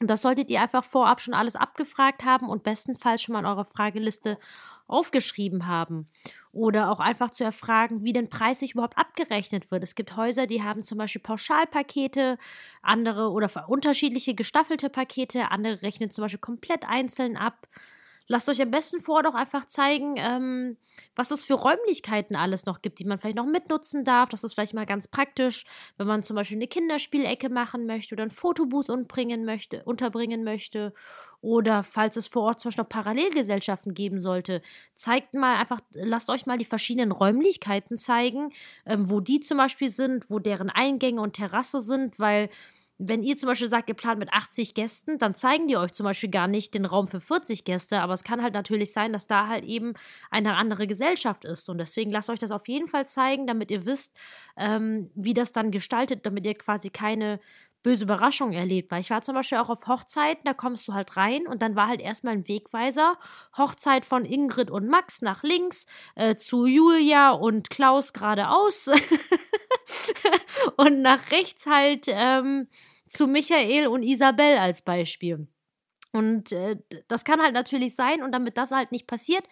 Und 0.02 0.10
das 0.10 0.24
solltet 0.24 0.50
ihr 0.50 0.62
einfach 0.62 0.84
vorab 0.84 1.22
schon 1.22 1.36
alles 1.36 1.56
abgefragt 1.56 2.24
haben 2.26 2.50
und 2.50 2.64
bestenfalls 2.64 3.22
schon 3.22 3.34
mal 3.34 3.40
in 3.40 3.46
eurer 3.46 3.66
Frageliste 3.66 4.38
aufgeschrieben 4.88 5.68
haben. 5.68 6.08
Oder 6.54 6.92
auch 6.92 7.00
einfach 7.00 7.30
zu 7.32 7.46
erfragen, 7.46 8.04
wie 8.04 8.12
denn 8.12 8.30
preislich 8.30 8.74
überhaupt 8.74 8.98
abgerechnet 8.98 9.72
wird. 9.72 9.84
Es 9.84 9.96
gibt 9.96 10.18
Häuser, 10.18 10.48
die 10.48 10.62
haben 10.64 10.84
zum 10.84 10.98
Beispiel 10.98 11.22
Pauschalpakete, 11.22 12.38
andere 12.82 13.32
oder 13.32 13.50
unterschiedliche 13.70 14.36
gestaffelte 14.36 14.90
Pakete, 14.90 15.50
andere 15.52 15.82
rechnen 15.82 16.10
zum 16.10 16.24
Beispiel 16.24 16.40
komplett 16.40 16.84
einzeln 16.86 17.38
ab. 17.38 17.68
Lasst 18.28 18.48
euch 18.50 18.62
am 18.62 18.72
besten 18.72 19.02
vor 19.02 19.24
doch 19.24 19.34
einfach 19.34 19.66
zeigen, 19.66 20.16
ähm, 20.18 20.78
was 21.16 21.32
es 21.32 21.44
für 21.44 21.56
Räumlichkeiten 21.56 22.36
alles 22.36 22.66
noch 22.66 22.82
gibt, 22.82 23.00
die 23.00 23.06
man 23.06 23.20
vielleicht 23.20 23.36
noch 23.38 23.46
mitnutzen 23.46 24.04
darf. 24.04 24.30
Das 24.30 24.44
ist 24.44 24.54
vielleicht 24.54 24.74
mal 24.74 24.86
ganz 24.86 25.08
praktisch, 25.08 25.66
wenn 25.98 26.08
man 26.08 26.24
zum 26.24 26.36
Beispiel 26.36 26.58
eine 26.58 26.68
Kinderspielecke 26.68 27.50
machen 27.50 27.86
möchte 27.86 28.16
oder 28.16 28.24
ein 28.24 28.32
Fotobooth 28.32 28.90
unterbringen 28.90 29.44
möchte, 29.46 29.84
unterbringen 29.84 30.44
möchte. 30.44 30.94
Oder 31.42 31.84
falls 31.84 32.16
es 32.18 32.28
vor 32.28 32.44
Ort 32.44 32.60
zum 32.60 32.70
Beispiel 32.70 32.84
noch 32.84 32.90
Parallelgesellschaften 32.90 33.94
geben 33.94 34.22
sollte, 34.22 34.62
zeigt 34.94 35.34
mal 35.34 35.58
einfach, 35.58 35.82
lasst 35.92 36.30
euch 36.30 36.46
mal 36.46 36.58
die 36.58 36.66
verschiedenen 36.66 37.12
Räumlichkeiten 37.12 37.98
zeigen, 37.98 38.52
ähm, 38.86 39.10
wo 39.10 39.20
die 39.20 39.40
zum 39.40 39.58
Beispiel 39.58 39.90
sind, 39.90 40.30
wo 40.30 40.40
deren 40.40 40.70
Eingänge 40.70 41.22
und 41.22 41.34
Terrasse 41.34 41.82
sind, 41.82 42.20
weil 42.20 42.50
wenn 43.04 43.24
ihr 43.24 43.36
zum 43.36 43.48
Beispiel 43.48 43.68
sagt, 43.68 43.90
ihr 43.90 43.96
plant 43.96 44.20
mit 44.20 44.32
80 44.32 44.76
Gästen, 44.76 45.18
dann 45.18 45.34
zeigen 45.34 45.68
die 45.68 45.78
euch 45.78 45.92
zum 45.94 46.04
Beispiel 46.04 46.30
gar 46.30 46.48
nicht 46.48 46.74
den 46.76 46.86
Raum 46.86 47.08
für 47.08 47.20
40 47.20 47.64
Gäste, 47.66 48.00
aber 48.00 48.14
es 48.14 48.24
kann 48.24 48.44
halt 48.44 48.54
natürlich 48.54 48.94
sein, 48.94 49.12
dass 49.12 49.26
da 49.26 49.48
halt 49.48 49.66
eben 49.66 49.94
eine 50.30 50.56
andere 50.56 50.86
Gesellschaft 50.86 51.44
ist. 51.44 51.70
Und 51.70 51.80
deswegen 51.80 52.12
lasst 52.12 52.30
euch 52.30 52.40
das 52.40 52.52
auf 52.52 52.68
jeden 52.68 52.88
Fall 52.88 53.08
zeigen, 53.08 53.48
damit 53.48 53.72
ihr 53.72 53.86
wisst, 53.86 54.16
ähm, 54.56 55.10
wie 55.16 55.34
das 55.34 55.52
dann 55.52 55.72
gestaltet, 55.72 56.26
damit 56.26 56.46
ihr 56.46 56.54
quasi 56.54 56.90
keine 56.92 57.40
böse 57.84 58.04
Überraschung 58.04 58.54
erlebt. 58.54 58.92
Weil 58.92 59.02
ich 59.02 59.10
war 59.10 59.22
zum 59.22 59.36
Beispiel 59.36 59.58
auch 59.58 59.70
auf 59.70 59.88
Hochzeiten, 59.88 60.44
da 60.46 60.54
kommst 60.54 60.88
du 60.88 60.94
halt 60.94 61.18
rein 61.18 61.48
und 61.48 61.62
dann 61.62 61.76
war 61.76 61.88
halt 61.88 62.02
erstmal 62.02 62.34
ein 62.34 62.48
Wegweiser. 62.48 63.18
Hochzeit 63.58 64.06
von 64.06 64.26
Ingrid 64.26 64.70
und 64.70 64.88
Max 64.88 65.22
nach 65.22 65.44
links, 65.44 65.86
äh, 66.16 66.36
zu 66.36 66.66
Julia 66.66 67.32
und 67.32 67.70
Klaus 67.70 68.14
geradeaus. 68.14 68.90
und 70.78 71.02
nach 71.02 71.32
rechts 71.32 71.66
halt 71.66 72.06
ähm, 72.08 72.68
zu 73.12 73.28
Michael 73.28 73.88
und 73.88 74.04
Isabel 74.04 74.58
als 74.58 74.82
Beispiel. 74.82 75.48
Und 76.14 76.52
äh, 76.52 76.78
das 77.08 77.24
kann 77.24 77.42
halt 77.42 77.54
natürlich 77.54 77.96
sein 77.96 78.22
und 78.22 78.32
damit 78.32 78.58
das 78.58 78.72
halt 78.72 78.92
nicht 78.92 79.08
passiert, 79.08 79.46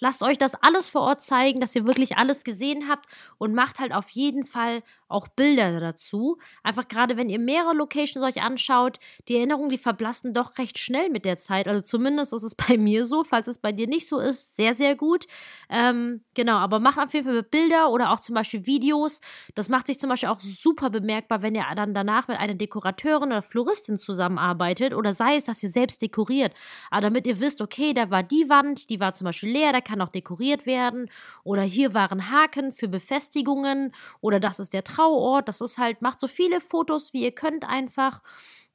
lasst 0.00 0.22
euch 0.22 0.38
das 0.38 0.54
alles 0.54 0.88
vor 0.88 1.02
Ort 1.02 1.22
zeigen, 1.22 1.60
dass 1.60 1.76
ihr 1.76 1.86
wirklich 1.86 2.16
alles 2.16 2.44
gesehen 2.44 2.88
habt 2.88 3.06
und 3.38 3.54
macht 3.54 3.78
halt 3.78 3.92
auf 3.92 4.10
jeden 4.10 4.44
Fall 4.44 4.82
auch 5.08 5.28
Bilder 5.28 5.80
dazu. 5.80 6.38
Einfach 6.62 6.88
gerade, 6.88 7.16
wenn 7.16 7.28
ihr 7.28 7.38
mehrere 7.38 7.74
Locations 7.74 8.24
euch 8.24 8.42
anschaut, 8.42 8.98
die 9.28 9.36
Erinnerungen, 9.36 9.70
die 9.70 9.78
verblassen 9.78 10.34
doch 10.34 10.58
recht 10.58 10.78
schnell 10.78 11.10
mit 11.10 11.24
der 11.24 11.36
Zeit. 11.36 11.68
Also 11.68 11.80
zumindest 11.82 12.32
ist 12.32 12.42
es 12.42 12.54
bei 12.54 12.76
mir 12.78 13.04
so, 13.06 13.24
falls 13.24 13.48
es 13.48 13.58
bei 13.58 13.72
dir 13.72 13.86
nicht 13.86 14.08
so 14.08 14.18
ist, 14.18 14.56
sehr, 14.56 14.74
sehr 14.74 14.96
gut. 14.96 15.26
Ähm, 15.68 16.22
genau, 16.34 16.56
aber 16.56 16.80
macht 16.80 16.98
auf 16.98 17.12
jeden 17.12 17.26
Fall 17.26 17.42
Bilder 17.42 17.90
oder 17.90 18.10
auch 18.10 18.20
zum 18.20 18.34
Beispiel 18.34 18.66
Videos. 18.66 19.20
Das 19.54 19.68
macht 19.68 19.86
sich 19.86 19.98
zum 19.98 20.10
Beispiel 20.10 20.28
auch 20.28 20.40
super 20.40 20.90
bemerkbar, 20.90 21.42
wenn 21.42 21.54
ihr 21.54 21.64
dann 21.74 21.94
danach 21.94 22.28
mit 22.28 22.38
einer 22.38 22.54
Dekorateurin 22.54 23.30
oder 23.30 23.42
Floristin 23.42 23.98
zusammenarbeitet 23.98 24.94
oder 24.94 25.12
sei 25.12 25.36
es, 25.36 25.44
dass 25.44 25.62
ihr 25.62 25.70
selbst 25.70 26.02
dekoriert. 26.02 26.54
Aber 26.90 27.02
damit 27.02 27.26
ihr 27.26 27.40
wisst, 27.40 27.60
okay, 27.60 27.92
da 27.94 28.10
war 28.10 28.22
die 28.22 28.48
Wand, 28.48 28.90
die 28.90 29.00
war 29.00 29.12
zum 29.12 29.26
Beispiel 29.26 29.50
leer, 29.50 29.72
da 29.72 29.80
kann 29.90 30.00
auch 30.00 30.08
dekoriert 30.08 30.66
werden 30.66 31.10
oder 31.42 31.62
hier 31.62 31.94
waren 31.94 32.30
Haken 32.30 32.72
für 32.72 32.88
Befestigungen 32.88 33.92
oder 34.20 34.40
das 34.40 34.60
ist 34.60 34.72
der 34.72 34.84
Trauort. 34.84 35.48
Das 35.48 35.60
ist 35.60 35.78
halt, 35.78 36.00
macht 36.00 36.20
so 36.20 36.28
viele 36.28 36.60
Fotos, 36.60 37.12
wie 37.12 37.24
ihr 37.24 37.32
könnt 37.32 37.64
einfach. 37.64 38.22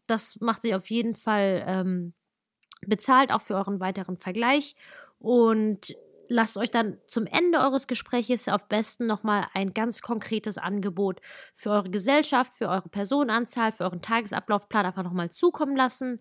Das 0.07 0.39
macht 0.41 0.61
sich 0.61 0.75
auf 0.75 0.89
jeden 0.89 1.15
Fall 1.15 1.63
ähm, 1.65 2.13
bezahlt, 2.85 3.31
auch 3.31 3.41
für 3.41 3.55
euren 3.55 3.79
weiteren 3.79 4.17
Vergleich. 4.17 4.75
Und 5.19 5.95
lasst 6.27 6.57
euch 6.57 6.69
dann 6.69 6.97
zum 7.07 7.25
Ende 7.25 7.59
eures 7.59 7.87
Gespräches 7.87 8.47
auf 8.47 8.67
besten 8.67 9.07
nochmal 9.07 9.47
ein 9.53 9.73
ganz 9.73 10.01
konkretes 10.01 10.57
Angebot 10.57 11.21
für 11.53 11.71
eure 11.71 11.89
Gesellschaft, 11.89 12.53
für 12.53 12.67
eure 12.67 12.89
Personenanzahl, 12.89 13.71
für 13.71 13.85
euren 13.85 14.01
Tagesablaufplan 14.01 14.85
einfach 14.85 15.03
nochmal 15.03 15.29
zukommen 15.29 15.75
lassen. 15.75 16.19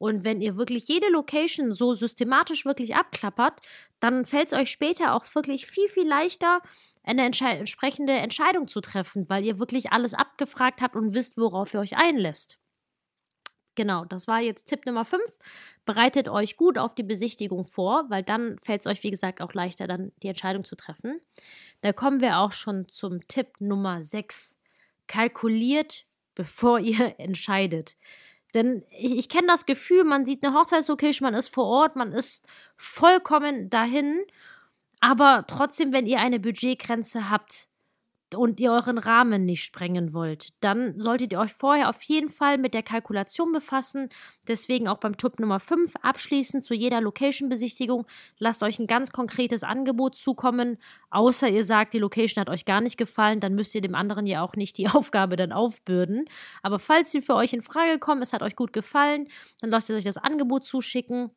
Und 0.00 0.24
wenn 0.24 0.40
ihr 0.40 0.56
wirklich 0.56 0.88
jede 0.88 1.10
Location 1.10 1.74
so 1.74 1.92
systematisch 1.92 2.64
wirklich 2.64 2.96
abklappert, 2.96 3.60
dann 4.00 4.24
fällt 4.24 4.46
es 4.50 4.58
euch 4.58 4.70
später 4.70 5.14
auch 5.14 5.26
wirklich 5.34 5.66
viel, 5.66 5.88
viel 5.88 6.08
leichter, 6.08 6.62
eine 7.02 7.26
Entsche 7.26 7.44
entsprechende 7.44 8.14
Entscheidung 8.14 8.66
zu 8.66 8.80
treffen, 8.80 9.28
weil 9.28 9.44
ihr 9.44 9.58
wirklich 9.58 9.92
alles 9.92 10.14
abgefragt 10.14 10.80
habt 10.80 10.96
und 10.96 11.12
wisst, 11.12 11.36
worauf 11.36 11.74
ihr 11.74 11.80
euch 11.80 11.98
einlässt. 11.98 12.58
Genau, 13.74 14.06
das 14.06 14.26
war 14.26 14.40
jetzt 14.40 14.64
Tipp 14.70 14.86
Nummer 14.86 15.04
5. 15.04 15.22
Bereitet 15.84 16.30
euch 16.30 16.56
gut 16.56 16.78
auf 16.78 16.94
die 16.94 17.02
Besichtigung 17.02 17.66
vor, 17.66 18.06
weil 18.08 18.22
dann 18.22 18.58
fällt 18.62 18.80
es 18.80 18.86
euch, 18.86 19.02
wie 19.02 19.10
gesagt, 19.10 19.42
auch 19.42 19.52
leichter, 19.52 19.86
dann 19.86 20.12
die 20.22 20.28
Entscheidung 20.28 20.64
zu 20.64 20.76
treffen. 20.76 21.20
Da 21.82 21.92
kommen 21.92 22.22
wir 22.22 22.38
auch 22.38 22.52
schon 22.52 22.88
zum 22.88 23.20
Tipp 23.28 23.60
Nummer 23.60 24.02
6. 24.02 24.58
Kalkuliert, 25.08 26.06
bevor 26.34 26.78
ihr 26.80 27.20
entscheidet. 27.20 27.96
Denn 28.54 28.84
ich, 28.90 29.16
ich 29.16 29.28
kenne 29.28 29.46
das 29.46 29.66
Gefühl, 29.66 30.04
man 30.04 30.26
sieht 30.26 30.44
eine 30.44 30.54
Hochzeitslocation, 30.54 31.26
man 31.26 31.34
ist 31.34 31.48
vor 31.48 31.66
Ort, 31.66 31.96
man 31.96 32.12
ist 32.12 32.46
vollkommen 32.76 33.70
dahin. 33.70 34.20
Aber 35.00 35.44
trotzdem, 35.46 35.92
wenn 35.92 36.06
ihr 36.06 36.20
eine 36.20 36.40
Budgetgrenze 36.40 37.30
habt, 37.30 37.69
und 38.34 38.60
ihr 38.60 38.72
euren 38.72 38.98
Rahmen 38.98 39.44
nicht 39.44 39.64
sprengen 39.64 40.12
wollt, 40.12 40.50
dann 40.60 40.98
solltet 40.98 41.32
ihr 41.32 41.38
euch 41.38 41.52
vorher 41.52 41.88
auf 41.88 42.02
jeden 42.02 42.30
Fall 42.30 42.58
mit 42.58 42.74
der 42.74 42.82
Kalkulation 42.82 43.52
befassen. 43.52 44.08
Deswegen 44.46 44.88
auch 44.88 44.98
beim 44.98 45.16
Tipp 45.16 45.38
Nummer 45.38 45.60
5 45.60 45.94
abschließend 46.02 46.64
zu 46.64 46.74
jeder 46.74 47.00
Location-Besichtigung. 47.00 48.06
Lasst 48.38 48.62
euch 48.62 48.78
ein 48.78 48.86
ganz 48.86 49.12
konkretes 49.12 49.62
Angebot 49.62 50.16
zukommen. 50.16 50.78
Außer 51.10 51.48
ihr 51.48 51.64
sagt, 51.64 51.94
die 51.94 51.98
Location 51.98 52.40
hat 52.40 52.50
euch 52.50 52.64
gar 52.64 52.80
nicht 52.80 52.96
gefallen, 52.96 53.40
dann 53.40 53.54
müsst 53.54 53.74
ihr 53.74 53.80
dem 53.80 53.94
anderen 53.94 54.26
ja 54.26 54.42
auch 54.42 54.54
nicht 54.54 54.78
die 54.78 54.88
Aufgabe 54.90 55.36
dann 55.36 55.52
aufbürden. 55.52 56.26
Aber 56.62 56.78
falls 56.78 57.10
sie 57.10 57.22
für 57.22 57.34
euch 57.34 57.52
in 57.52 57.62
Frage 57.62 57.98
kommen, 57.98 58.22
es 58.22 58.32
hat 58.32 58.42
euch 58.42 58.56
gut 58.56 58.72
gefallen, 58.72 59.28
dann 59.60 59.70
lasst 59.70 59.88
ihr 59.88 59.96
euch 59.96 60.04
das 60.04 60.16
Angebot 60.16 60.64
zuschicken 60.64 61.30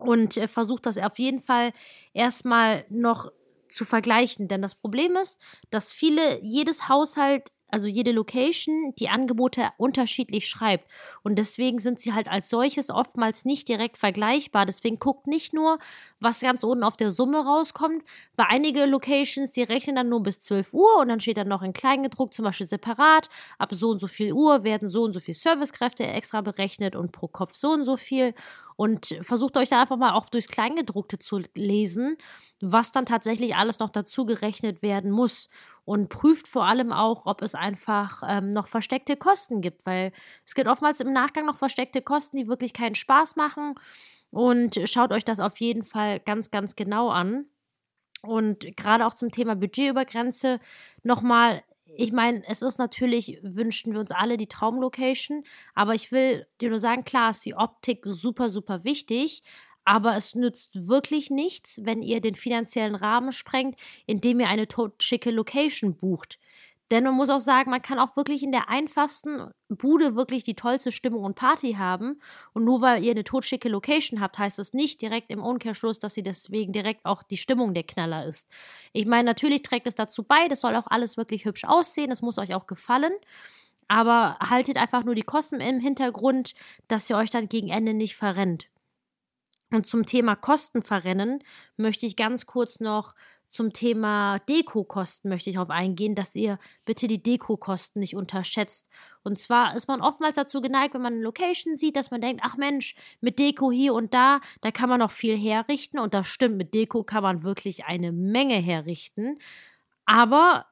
und 0.00 0.36
äh, 0.36 0.48
versucht 0.48 0.86
das 0.86 0.98
auf 0.98 1.18
jeden 1.18 1.40
Fall 1.40 1.72
erstmal 2.12 2.84
noch 2.88 3.30
zu 3.72 3.84
vergleichen. 3.84 4.48
Denn 4.48 4.62
das 4.62 4.74
Problem 4.74 5.16
ist, 5.16 5.40
dass 5.70 5.92
viele, 5.92 6.42
jedes 6.42 6.88
Haushalt 6.88 7.50
also 7.70 7.86
jede 7.86 8.12
Location 8.12 8.94
die 8.98 9.08
Angebote 9.08 9.70
unterschiedlich 9.76 10.48
schreibt. 10.48 10.84
Und 11.22 11.36
deswegen 11.36 11.78
sind 11.78 12.00
sie 12.00 12.12
halt 12.12 12.28
als 12.28 12.48
solches 12.50 12.90
oftmals 12.90 13.44
nicht 13.44 13.68
direkt 13.68 13.98
vergleichbar. 13.98 14.66
Deswegen 14.66 14.98
guckt 14.98 15.26
nicht 15.26 15.52
nur, 15.54 15.78
was 16.18 16.40
ganz 16.40 16.64
unten 16.64 16.84
auf 16.84 16.96
der 16.96 17.10
Summe 17.10 17.44
rauskommt. 17.44 18.02
Bei 18.36 18.46
einige 18.46 18.86
Locations, 18.86 19.52
die 19.52 19.62
rechnen 19.62 19.96
dann 19.96 20.08
nur 20.08 20.22
bis 20.22 20.40
12 20.40 20.74
Uhr 20.74 20.98
und 20.98 21.08
dann 21.08 21.20
steht 21.20 21.36
dann 21.36 21.48
noch 21.48 21.62
in 21.62 21.72
Kleingedruckt 21.72 22.34
zum 22.34 22.44
Beispiel 22.44 22.66
separat. 22.66 23.28
Ab 23.58 23.70
so 23.72 23.90
und 23.90 24.00
so 24.00 24.06
viel 24.06 24.32
Uhr 24.32 24.64
werden 24.64 24.88
so 24.88 25.02
und 25.02 25.12
so 25.12 25.20
viel 25.20 25.34
Servicekräfte 25.34 26.06
extra 26.06 26.40
berechnet 26.40 26.96
und 26.96 27.12
pro 27.12 27.28
Kopf 27.28 27.54
so 27.54 27.70
und 27.70 27.84
so 27.84 27.96
viel 27.96 28.34
und 28.80 29.14
versucht 29.20 29.58
euch 29.58 29.68
da 29.68 29.82
einfach 29.82 29.98
mal 29.98 30.14
auch 30.14 30.30
durchs 30.30 30.48
Kleingedruckte 30.48 31.18
zu 31.18 31.42
lesen, 31.54 32.16
was 32.62 32.92
dann 32.92 33.04
tatsächlich 33.04 33.54
alles 33.54 33.78
noch 33.78 33.90
dazu 33.90 34.24
gerechnet 34.24 34.80
werden 34.80 35.10
muss. 35.10 35.50
Und 35.84 36.08
prüft 36.08 36.48
vor 36.48 36.64
allem 36.64 36.90
auch, 36.90 37.26
ob 37.26 37.42
es 37.42 37.54
einfach 37.54 38.22
ähm, 38.26 38.52
noch 38.52 38.68
versteckte 38.68 39.18
Kosten 39.18 39.60
gibt, 39.60 39.84
weil 39.84 40.12
es 40.46 40.54
gibt 40.54 40.66
oftmals 40.66 41.00
im 41.00 41.12
Nachgang 41.12 41.44
noch 41.44 41.56
versteckte 41.56 42.00
Kosten, 42.00 42.38
die 42.38 42.48
wirklich 42.48 42.72
keinen 42.72 42.94
Spaß 42.94 43.36
machen. 43.36 43.74
Und 44.30 44.80
schaut 44.86 45.12
euch 45.12 45.26
das 45.26 45.40
auf 45.40 45.58
jeden 45.58 45.84
Fall 45.84 46.18
ganz, 46.18 46.50
ganz 46.50 46.74
genau 46.74 47.10
an. 47.10 47.44
Und 48.22 48.78
gerade 48.78 49.04
auch 49.04 49.12
zum 49.12 49.30
Thema 49.30 49.56
Budgetübergrenze 49.56 50.58
nochmal 51.02 51.62
ich 51.96 52.12
meine, 52.12 52.42
es 52.46 52.62
ist 52.62 52.78
natürlich, 52.78 53.38
wünschen 53.42 53.92
wir 53.92 54.00
uns 54.00 54.10
alle 54.10 54.36
die 54.36 54.46
Traumlocation, 54.46 55.44
aber 55.74 55.94
ich 55.94 56.12
will 56.12 56.46
dir 56.60 56.70
nur 56.70 56.78
sagen, 56.78 57.04
klar 57.04 57.30
ist 57.30 57.44
die 57.44 57.54
Optik 57.54 58.02
super, 58.04 58.50
super 58.50 58.84
wichtig, 58.84 59.42
aber 59.84 60.16
es 60.16 60.34
nützt 60.34 60.88
wirklich 60.88 61.30
nichts, 61.30 61.80
wenn 61.82 62.02
ihr 62.02 62.20
den 62.20 62.34
finanziellen 62.34 62.94
Rahmen 62.94 63.32
sprengt, 63.32 63.76
indem 64.06 64.40
ihr 64.40 64.48
eine 64.48 64.66
schicke 64.98 65.30
Location 65.30 65.96
bucht. 65.96 66.38
Denn 66.90 67.04
man 67.04 67.14
muss 67.14 67.30
auch 67.30 67.40
sagen, 67.40 67.70
man 67.70 67.82
kann 67.82 68.00
auch 68.00 68.16
wirklich 68.16 68.42
in 68.42 68.50
der 68.50 68.68
einfachsten 68.68 69.50
Bude 69.68 70.16
wirklich 70.16 70.42
die 70.42 70.56
tollste 70.56 70.90
Stimmung 70.90 71.24
und 71.24 71.36
Party 71.36 71.74
haben. 71.74 72.20
Und 72.52 72.64
nur 72.64 72.80
weil 72.80 73.04
ihr 73.04 73.12
eine 73.12 73.22
totschicke 73.22 73.68
Location 73.68 74.20
habt, 74.20 74.38
heißt 74.38 74.58
das 74.58 74.72
nicht 74.72 75.00
direkt 75.00 75.30
im 75.30 75.42
Umkehrschluss, 75.42 76.00
dass 76.00 76.14
sie 76.14 76.24
deswegen 76.24 76.72
direkt 76.72 77.04
auch 77.04 77.22
die 77.22 77.36
Stimmung 77.36 77.74
der 77.74 77.84
Knaller 77.84 78.26
ist. 78.26 78.48
Ich 78.92 79.06
meine, 79.06 79.24
natürlich 79.24 79.62
trägt 79.62 79.86
es 79.86 79.94
dazu 79.94 80.24
bei, 80.24 80.48
das 80.48 80.60
soll 80.60 80.74
auch 80.74 80.88
alles 80.88 81.16
wirklich 81.16 81.44
hübsch 81.44 81.64
aussehen, 81.64 82.10
das 82.10 82.22
muss 82.22 82.38
euch 82.38 82.54
auch 82.54 82.66
gefallen. 82.66 83.12
Aber 83.86 84.38
haltet 84.40 84.76
einfach 84.76 85.04
nur 85.04 85.14
die 85.14 85.22
Kosten 85.22 85.60
im 85.60 85.80
Hintergrund, 85.80 86.54
dass 86.88 87.08
ihr 87.08 87.16
euch 87.16 87.30
dann 87.30 87.48
gegen 87.48 87.68
Ende 87.68 87.94
nicht 87.94 88.16
verrennt. 88.16 88.68
Und 89.72 89.86
zum 89.86 90.06
Thema 90.06 90.34
Kosten 90.34 90.82
verrennen 90.82 91.44
möchte 91.76 92.04
ich 92.06 92.16
ganz 92.16 92.46
kurz 92.46 92.80
noch 92.80 93.14
zum 93.50 93.72
Thema 93.72 94.38
Dekokosten 94.48 95.28
möchte 95.28 95.50
ich 95.50 95.56
darauf 95.56 95.70
eingehen, 95.70 96.14
dass 96.14 96.36
ihr 96.36 96.58
bitte 96.86 97.08
die 97.08 97.20
Dekokosten 97.20 97.98
nicht 97.98 98.14
unterschätzt. 98.14 98.88
Und 99.24 99.40
zwar 99.40 99.74
ist 99.74 99.88
man 99.88 100.00
oftmals 100.00 100.36
dazu 100.36 100.60
geneigt, 100.60 100.94
wenn 100.94 101.02
man 101.02 101.14
eine 101.14 101.22
Location 101.22 101.74
sieht, 101.74 101.96
dass 101.96 102.12
man 102.12 102.20
denkt, 102.20 102.42
ach 102.44 102.56
Mensch, 102.56 102.94
mit 103.20 103.40
Deko 103.40 103.72
hier 103.72 103.92
und 103.92 104.14
da, 104.14 104.40
da 104.60 104.70
kann 104.70 104.88
man 104.88 105.00
noch 105.00 105.10
viel 105.10 105.36
herrichten. 105.36 105.98
Und 105.98 106.14
das 106.14 106.28
stimmt, 106.28 106.58
mit 106.58 106.74
Deko 106.74 107.02
kann 107.02 107.24
man 107.24 107.42
wirklich 107.42 107.84
eine 107.86 108.12
Menge 108.12 108.54
herrichten. 108.54 109.40
Aber 110.06 110.66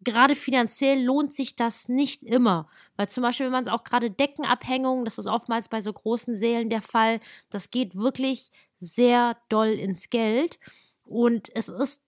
gerade 0.00 0.34
finanziell 0.34 1.04
lohnt 1.04 1.34
sich 1.34 1.56
das 1.56 1.90
nicht 1.90 2.22
immer. 2.22 2.70
Weil 2.96 3.10
zum 3.10 3.22
Beispiel, 3.22 3.46
wenn 3.46 3.52
man 3.52 3.64
es 3.64 3.70
auch 3.70 3.84
gerade 3.84 4.10
Deckenabhängungen, 4.10 5.04
das 5.04 5.18
ist 5.18 5.26
oftmals 5.26 5.68
bei 5.68 5.82
so 5.82 5.92
großen 5.92 6.36
Sälen 6.36 6.70
der 6.70 6.82
Fall, 6.82 7.20
das 7.50 7.70
geht 7.70 7.96
wirklich 7.96 8.50
sehr 8.78 9.36
doll 9.50 9.68
ins 9.68 10.08
Geld. 10.08 10.58
Und 11.08 11.50
es 11.54 11.70
ist 11.70 12.02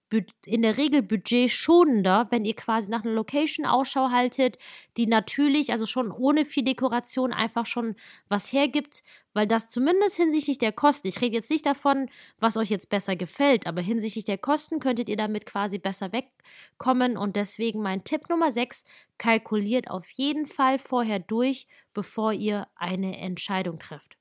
in 0.44 0.60
der 0.60 0.76
Regel 0.76 1.00
budgetschonender, 1.00 2.26
wenn 2.30 2.44
ihr 2.44 2.54
quasi 2.54 2.90
nach 2.90 3.02
einer 3.02 3.14
Location 3.14 3.64
Ausschau 3.64 4.10
haltet, 4.10 4.58
die 4.98 5.06
natürlich, 5.06 5.72
also 5.72 5.86
schon 5.86 6.10
ohne 6.12 6.44
viel 6.44 6.64
Dekoration, 6.64 7.32
einfach 7.32 7.64
schon 7.64 7.96
was 8.28 8.52
hergibt, 8.52 9.02
weil 9.32 9.46
das 9.46 9.70
zumindest 9.70 10.16
hinsichtlich 10.16 10.58
der 10.58 10.72
Kosten, 10.72 11.08
ich 11.08 11.22
rede 11.22 11.36
jetzt 11.36 11.50
nicht 11.50 11.64
davon, 11.64 12.10
was 12.40 12.58
euch 12.58 12.68
jetzt 12.68 12.90
besser 12.90 13.16
gefällt, 13.16 13.66
aber 13.66 13.80
hinsichtlich 13.80 14.26
der 14.26 14.36
Kosten 14.36 14.80
könntet 14.80 15.08
ihr 15.08 15.16
damit 15.16 15.46
quasi 15.46 15.78
besser 15.78 16.12
wegkommen 16.12 17.16
und 17.16 17.36
deswegen 17.36 17.80
mein 17.80 18.04
Tipp 18.04 18.28
Nummer 18.28 18.52
6, 18.52 18.84
kalkuliert 19.16 19.88
auf 19.88 20.10
jeden 20.10 20.44
Fall 20.44 20.78
vorher 20.78 21.20
durch, 21.20 21.66
bevor 21.94 22.34
ihr 22.34 22.66
eine 22.74 23.16
Entscheidung 23.16 23.78
trefft. 23.78 24.18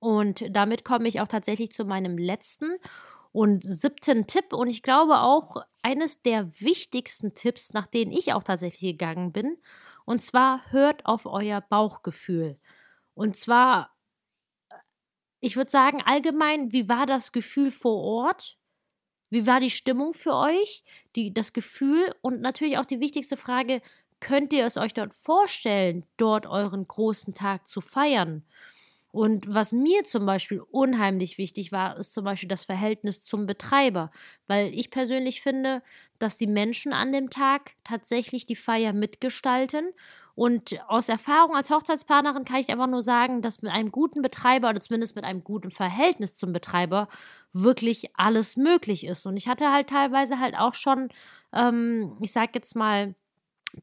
Und 0.00 0.44
damit 0.50 0.84
komme 0.84 1.08
ich 1.08 1.20
auch 1.20 1.28
tatsächlich 1.28 1.72
zu 1.72 1.84
meinem 1.84 2.18
letzten 2.18 2.76
und 3.32 3.62
siebten 3.64 4.26
Tipp 4.26 4.52
und 4.52 4.68
ich 4.68 4.82
glaube 4.82 5.20
auch 5.20 5.62
eines 5.82 6.22
der 6.22 6.60
wichtigsten 6.60 7.34
Tipps, 7.34 7.72
nach 7.72 7.86
denen 7.86 8.12
ich 8.12 8.32
auch 8.32 8.42
tatsächlich 8.42 8.92
gegangen 8.92 9.32
bin. 9.32 9.58
Und 10.04 10.22
zwar 10.22 10.70
hört 10.72 11.04
auf 11.06 11.26
euer 11.26 11.60
Bauchgefühl. 11.60 12.58
Und 13.14 13.36
zwar, 13.36 13.90
ich 15.40 15.56
würde 15.56 15.70
sagen, 15.70 16.02
allgemein, 16.04 16.72
wie 16.72 16.88
war 16.88 17.06
das 17.06 17.32
Gefühl 17.32 17.70
vor 17.70 18.02
Ort? 18.02 18.56
Wie 19.30 19.46
war 19.46 19.60
die 19.60 19.70
Stimmung 19.70 20.14
für 20.14 20.34
euch? 20.34 20.84
Die, 21.16 21.34
das 21.34 21.52
Gefühl 21.52 22.14
und 22.22 22.40
natürlich 22.40 22.78
auch 22.78 22.86
die 22.86 23.00
wichtigste 23.00 23.36
Frage, 23.36 23.82
könnt 24.20 24.52
ihr 24.52 24.66
es 24.66 24.76
euch 24.76 24.94
dort 24.94 25.14
vorstellen, 25.14 26.04
dort 26.16 26.46
euren 26.46 26.84
großen 26.84 27.34
Tag 27.34 27.68
zu 27.68 27.80
feiern? 27.80 28.44
Und 29.18 29.52
was 29.52 29.72
mir 29.72 30.04
zum 30.04 30.26
Beispiel 30.26 30.60
unheimlich 30.70 31.38
wichtig 31.38 31.72
war, 31.72 31.96
ist 31.96 32.14
zum 32.14 32.22
Beispiel 32.24 32.48
das 32.48 32.66
Verhältnis 32.66 33.20
zum 33.20 33.46
Betreiber, 33.46 34.12
weil 34.46 34.72
ich 34.72 34.92
persönlich 34.92 35.42
finde, 35.42 35.82
dass 36.20 36.36
die 36.36 36.46
Menschen 36.46 36.92
an 36.92 37.10
dem 37.10 37.28
Tag 37.28 37.72
tatsächlich 37.82 38.46
die 38.46 38.54
Feier 38.54 38.92
mitgestalten. 38.92 39.90
Und 40.36 40.78
aus 40.86 41.08
Erfahrung 41.08 41.56
als 41.56 41.68
Hochzeitspartnerin 41.68 42.44
kann 42.44 42.60
ich 42.60 42.68
einfach 42.68 42.86
nur 42.86 43.02
sagen, 43.02 43.42
dass 43.42 43.60
mit 43.60 43.72
einem 43.72 43.90
guten 43.90 44.22
Betreiber 44.22 44.70
oder 44.70 44.80
zumindest 44.80 45.16
mit 45.16 45.24
einem 45.24 45.42
guten 45.42 45.72
Verhältnis 45.72 46.36
zum 46.36 46.52
Betreiber 46.52 47.08
wirklich 47.52 48.16
alles 48.16 48.56
möglich 48.56 49.04
ist. 49.04 49.26
Und 49.26 49.36
ich 49.36 49.48
hatte 49.48 49.72
halt 49.72 49.88
teilweise 49.90 50.38
halt 50.38 50.54
auch 50.56 50.74
schon, 50.74 51.08
ähm, 51.52 52.16
ich 52.20 52.30
sag 52.30 52.54
jetzt 52.54 52.76
mal, 52.76 53.16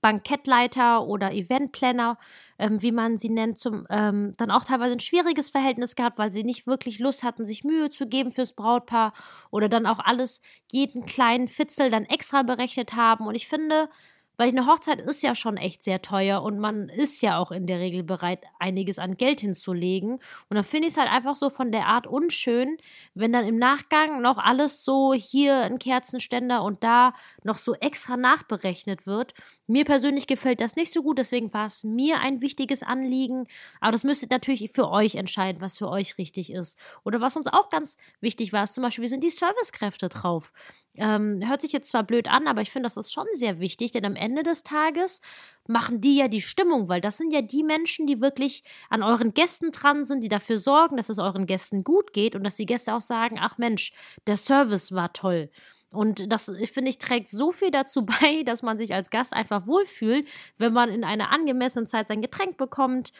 Bankettleiter 0.01 1.05
oder 1.05 1.31
Eventplanner, 1.33 2.17
ähm, 2.57 2.81
wie 2.81 2.91
man 2.91 3.17
sie 3.17 3.29
nennt, 3.29 3.59
zum, 3.59 3.85
ähm, 3.89 4.33
dann 4.37 4.51
auch 4.51 4.63
teilweise 4.63 4.93
ein 4.93 4.99
schwieriges 4.99 5.49
Verhältnis 5.51 5.95
gehabt, 5.95 6.17
weil 6.17 6.31
sie 6.31 6.43
nicht 6.43 6.67
wirklich 6.67 6.99
Lust 6.99 7.23
hatten, 7.23 7.45
sich 7.45 7.63
Mühe 7.63 7.89
zu 7.89 8.07
geben 8.07 8.31
fürs 8.31 8.53
Brautpaar 8.53 9.13
oder 9.51 9.69
dann 9.69 9.85
auch 9.85 9.99
alles, 9.99 10.41
jeden 10.71 11.05
kleinen 11.05 11.47
Fitzel 11.47 11.91
dann 11.91 12.05
extra 12.05 12.43
berechnet 12.43 12.93
haben. 12.93 13.27
Und 13.27 13.35
ich 13.35 13.47
finde, 13.47 13.89
weil 14.37 14.49
eine 14.49 14.65
Hochzeit 14.65 15.01
ist 15.01 15.23
ja 15.23 15.35
schon 15.35 15.57
echt 15.57 15.83
sehr 15.83 16.01
teuer 16.01 16.41
und 16.43 16.59
man 16.59 16.89
ist 16.89 17.21
ja 17.21 17.37
auch 17.37 17.51
in 17.51 17.67
der 17.67 17.79
Regel 17.79 18.03
bereit, 18.03 18.43
einiges 18.59 18.99
an 18.99 19.15
Geld 19.15 19.41
hinzulegen. 19.41 20.13
Und 20.49 20.55
dann 20.55 20.63
finde 20.63 20.87
ich 20.87 20.93
es 20.93 20.99
halt 20.99 21.09
einfach 21.09 21.35
so 21.35 21.49
von 21.49 21.71
der 21.71 21.87
Art 21.87 22.07
unschön, 22.07 22.77
wenn 23.13 23.31
dann 23.31 23.45
im 23.45 23.57
Nachgang 23.57 24.21
noch 24.21 24.37
alles 24.37 24.83
so 24.83 25.13
hier 25.13 25.61
ein 25.61 25.79
Kerzenständer 25.79 26.63
und 26.63 26.83
da 26.83 27.13
noch 27.43 27.57
so 27.57 27.73
extra 27.75 28.17
nachberechnet 28.17 29.05
wird. 29.05 29.33
Mir 29.67 29.85
persönlich 29.85 30.27
gefällt 30.27 30.61
das 30.61 30.75
nicht 30.75 30.91
so 30.91 31.01
gut, 31.01 31.17
deswegen 31.17 31.53
war 31.53 31.67
es 31.67 31.83
mir 31.83 32.19
ein 32.19 32.41
wichtiges 32.41 32.83
Anliegen. 32.83 33.47
Aber 33.79 33.91
das 33.91 34.03
müsstet 34.03 34.31
natürlich 34.31 34.71
für 34.71 34.89
euch 34.89 35.15
entscheiden, 35.15 35.61
was 35.61 35.77
für 35.77 35.89
euch 35.89 36.17
richtig 36.17 36.51
ist. 36.51 36.77
Oder 37.03 37.21
was 37.21 37.35
uns 37.35 37.47
auch 37.47 37.69
ganz 37.69 37.97
wichtig 38.21 38.53
war, 38.53 38.63
ist 38.63 38.73
zum 38.73 38.83
Beispiel, 38.83 39.03
wie 39.03 39.09
sind 39.09 39.23
die 39.23 39.29
Servicekräfte 39.29 40.09
drauf? 40.09 40.51
Ähm, 40.95 41.41
hört 41.45 41.61
sich 41.61 41.71
jetzt 41.71 41.89
zwar 41.89 42.03
blöd 42.03 42.27
an, 42.27 42.47
aber 42.47 42.61
ich 42.61 42.71
finde, 42.71 42.85
das 42.87 42.97
ist 42.97 43.11
schon 43.11 43.27
sehr 43.33 43.59
wichtig, 43.59 43.91
denn 43.91 44.05
am 44.05 44.15
Ende 44.15 44.24
des 44.33 44.63
Tages 44.63 45.21
machen 45.67 46.01
die 46.01 46.17
ja 46.17 46.27
die 46.27 46.41
Stimmung, 46.41 46.89
weil 46.89 47.01
das 47.01 47.17
sind 47.17 47.33
ja 47.33 47.41
die 47.41 47.63
Menschen, 47.63 48.07
die 48.07 48.21
wirklich 48.21 48.63
an 48.89 49.03
euren 49.03 49.33
Gästen 49.33 49.71
dran 49.71 50.05
sind, 50.05 50.23
die 50.23 50.29
dafür 50.29 50.59
sorgen, 50.59 50.97
dass 50.97 51.09
es 51.09 51.19
euren 51.19 51.45
Gästen 51.45 51.83
gut 51.83 52.13
geht 52.13 52.35
und 52.35 52.43
dass 52.43 52.55
die 52.55 52.65
Gäste 52.65 52.93
auch 52.93 53.01
sagen, 53.01 53.37
ach 53.39 53.57
Mensch, 53.57 53.93
der 54.27 54.37
Service 54.37 54.91
war 54.91 55.13
toll. 55.13 55.49
Und 55.91 56.31
das, 56.31 56.51
finde 56.71 56.89
ich, 56.89 56.97
trägt 56.97 57.29
so 57.29 57.51
viel 57.51 57.71
dazu 57.71 58.05
bei, 58.05 58.43
dass 58.43 58.61
man 58.61 58.77
sich 58.77 58.93
als 58.93 59.09
Gast 59.09 59.33
einfach 59.33 59.67
wohlfühlt, 59.67 60.27
wenn 60.57 60.73
man 60.73 60.89
in 60.89 61.03
einer 61.03 61.31
angemessenen 61.31 61.87
Zeit 61.87 62.07
sein 62.07 62.21
Getränk 62.21 62.57
bekommt, 62.57 63.11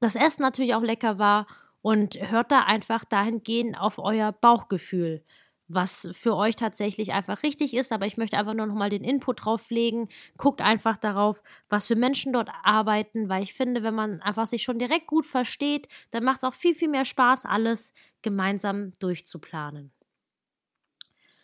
das 0.00 0.14
Essen 0.14 0.42
natürlich 0.42 0.74
auch 0.74 0.82
lecker 0.82 1.18
war 1.18 1.46
und 1.82 2.14
hört 2.30 2.52
da 2.52 2.64
einfach 2.64 3.04
dahingehend 3.04 3.78
auf 3.78 3.98
euer 3.98 4.32
Bauchgefühl 4.32 5.24
was 5.68 6.08
für 6.12 6.34
euch 6.34 6.56
tatsächlich 6.56 7.12
einfach 7.12 7.42
richtig 7.42 7.74
ist. 7.74 7.92
Aber 7.92 8.06
ich 8.06 8.16
möchte 8.16 8.38
einfach 8.38 8.54
nur 8.54 8.66
nochmal 8.66 8.90
den 8.90 9.04
Input 9.04 9.44
drauflegen. 9.44 10.08
Guckt 10.36 10.60
einfach 10.60 10.96
darauf, 10.96 11.42
was 11.68 11.86
für 11.86 11.96
Menschen 11.96 12.32
dort 12.32 12.48
arbeiten, 12.62 13.28
weil 13.28 13.42
ich 13.42 13.54
finde, 13.54 13.82
wenn 13.82 13.94
man 13.94 14.20
einfach 14.22 14.46
sich 14.46 14.62
schon 14.62 14.78
direkt 14.78 15.06
gut 15.06 15.26
versteht, 15.26 15.88
dann 16.10 16.24
macht 16.24 16.38
es 16.38 16.44
auch 16.44 16.54
viel, 16.54 16.74
viel 16.74 16.88
mehr 16.88 17.04
Spaß, 17.04 17.44
alles 17.44 17.92
gemeinsam 18.22 18.92
durchzuplanen. 18.98 19.92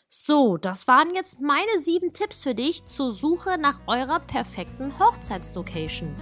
So, 0.08 0.58
das 0.58 0.87
waren 0.87 1.12
jetzt 1.14 1.40
meine 1.40 1.78
sieben 1.80 2.12
Tipps 2.12 2.44
für 2.44 2.54
dich 2.54 2.84
zur 2.84 3.10
Suche 3.12 3.58
nach 3.58 3.80
eurer 3.88 4.20
perfekten 4.20 4.96
Hochzeitslocation. 4.98 6.14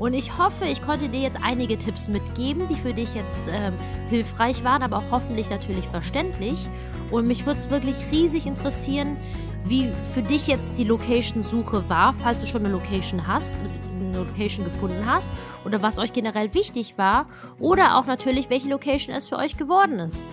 Und 0.00 0.14
ich 0.14 0.38
hoffe, 0.38 0.64
ich 0.64 0.80
konnte 0.82 1.10
dir 1.10 1.20
jetzt 1.20 1.36
einige 1.42 1.78
Tipps 1.78 2.08
mitgeben, 2.08 2.66
die 2.68 2.74
für 2.74 2.94
dich 2.94 3.14
jetzt 3.14 3.48
ähm, 3.52 3.74
hilfreich 4.08 4.64
waren, 4.64 4.82
aber 4.82 4.96
auch 4.96 5.10
hoffentlich 5.10 5.50
natürlich 5.50 5.86
verständlich. 5.88 6.66
Und 7.10 7.26
mich 7.26 7.44
würde 7.44 7.60
es 7.60 7.68
wirklich 7.68 7.96
riesig 8.10 8.46
interessieren, 8.46 9.18
wie 9.66 9.92
für 10.14 10.22
dich 10.22 10.46
jetzt 10.46 10.78
die 10.78 10.84
Location-Suche 10.84 11.86
war, 11.90 12.14
falls 12.14 12.40
du 12.40 12.46
schon 12.46 12.64
eine 12.64 12.72
Location 12.72 13.26
hast, 13.26 13.58
eine 14.00 14.16
Location 14.16 14.64
gefunden 14.64 15.04
hast 15.04 15.28
oder 15.66 15.82
was 15.82 15.98
euch 15.98 16.14
generell 16.14 16.54
wichtig 16.54 16.96
war 16.96 17.26
oder 17.58 17.98
auch 17.98 18.06
natürlich, 18.06 18.48
welche 18.48 18.70
Location 18.70 19.14
es 19.14 19.28
für 19.28 19.36
euch 19.36 19.58
geworden 19.58 19.98
ist. 19.98 20.26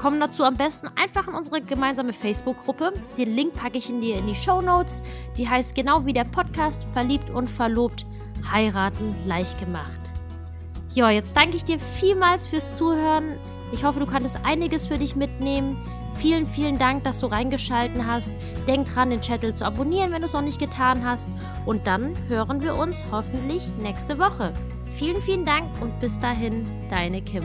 Kommen 0.00 0.18
dazu 0.18 0.42
am 0.42 0.56
besten 0.56 0.88
einfach 0.96 1.28
in 1.28 1.34
unsere 1.34 1.62
gemeinsame 1.62 2.12
Facebook-Gruppe. 2.12 2.92
Den 3.16 3.36
Link 3.36 3.54
packe 3.54 3.78
ich 3.78 3.88
in 3.88 4.00
die, 4.00 4.10
in 4.10 4.26
die 4.26 4.34
Show 4.34 4.60
Notes. 4.60 5.00
Die 5.36 5.48
heißt 5.48 5.76
genau 5.76 6.04
wie 6.04 6.12
der 6.12 6.24
Podcast 6.24 6.84
Verliebt 6.92 7.30
und 7.30 7.48
Verlobt 7.48 8.04
heiraten 8.50 9.14
leicht 9.26 9.58
gemacht. 9.58 10.12
Ja, 10.94 11.10
jetzt 11.10 11.36
danke 11.36 11.56
ich 11.56 11.64
dir 11.64 11.78
vielmals 11.78 12.46
fürs 12.46 12.76
Zuhören. 12.76 13.36
Ich 13.72 13.84
hoffe, 13.84 14.00
du 14.00 14.06
konntest 14.06 14.38
einiges 14.44 14.86
für 14.86 14.98
dich 14.98 15.16
mitnehmen. 15.16 15.76
Vielen, 16.18 16.46
vielen 16.46 16.78
Dank, 16.78 17.04
dass 17.04 17.20
du 17.20 17.26
reingeschalten 17.26 18.06
hast. 18.06 18.34
Denk 18.66 18.92
dran, 18.92 19.10
den 19.10 19.22
Channel 19.22 19.54
zu 19.54 19.64
abonnieren, 19.64 20.12
wenn 20.12 20.20
du 20.20 20.26
es 20.26 20.34
noch 20.34 20.42
nicht 20.42 20.58
getan 20.58 21.04
hast. 21.04 21.28
Und 21.64 21.86
dann 21.86 22.14
hören 22.28 22.62
wir 22.62 22.76
uns 22.76 23.02
hoffentlich 23.10 23.62
nächste 23.80 24.18
Woche. 24.18 24.52
Vielen, 24.98 25.22
vielen 25.22 25.46
Dank 25.46 25.64
und 25.80 25.98
bis 26.00 26.18
dahin, 26.20 26.66
deine 26.90 27.22
Kim. 27.22 27.42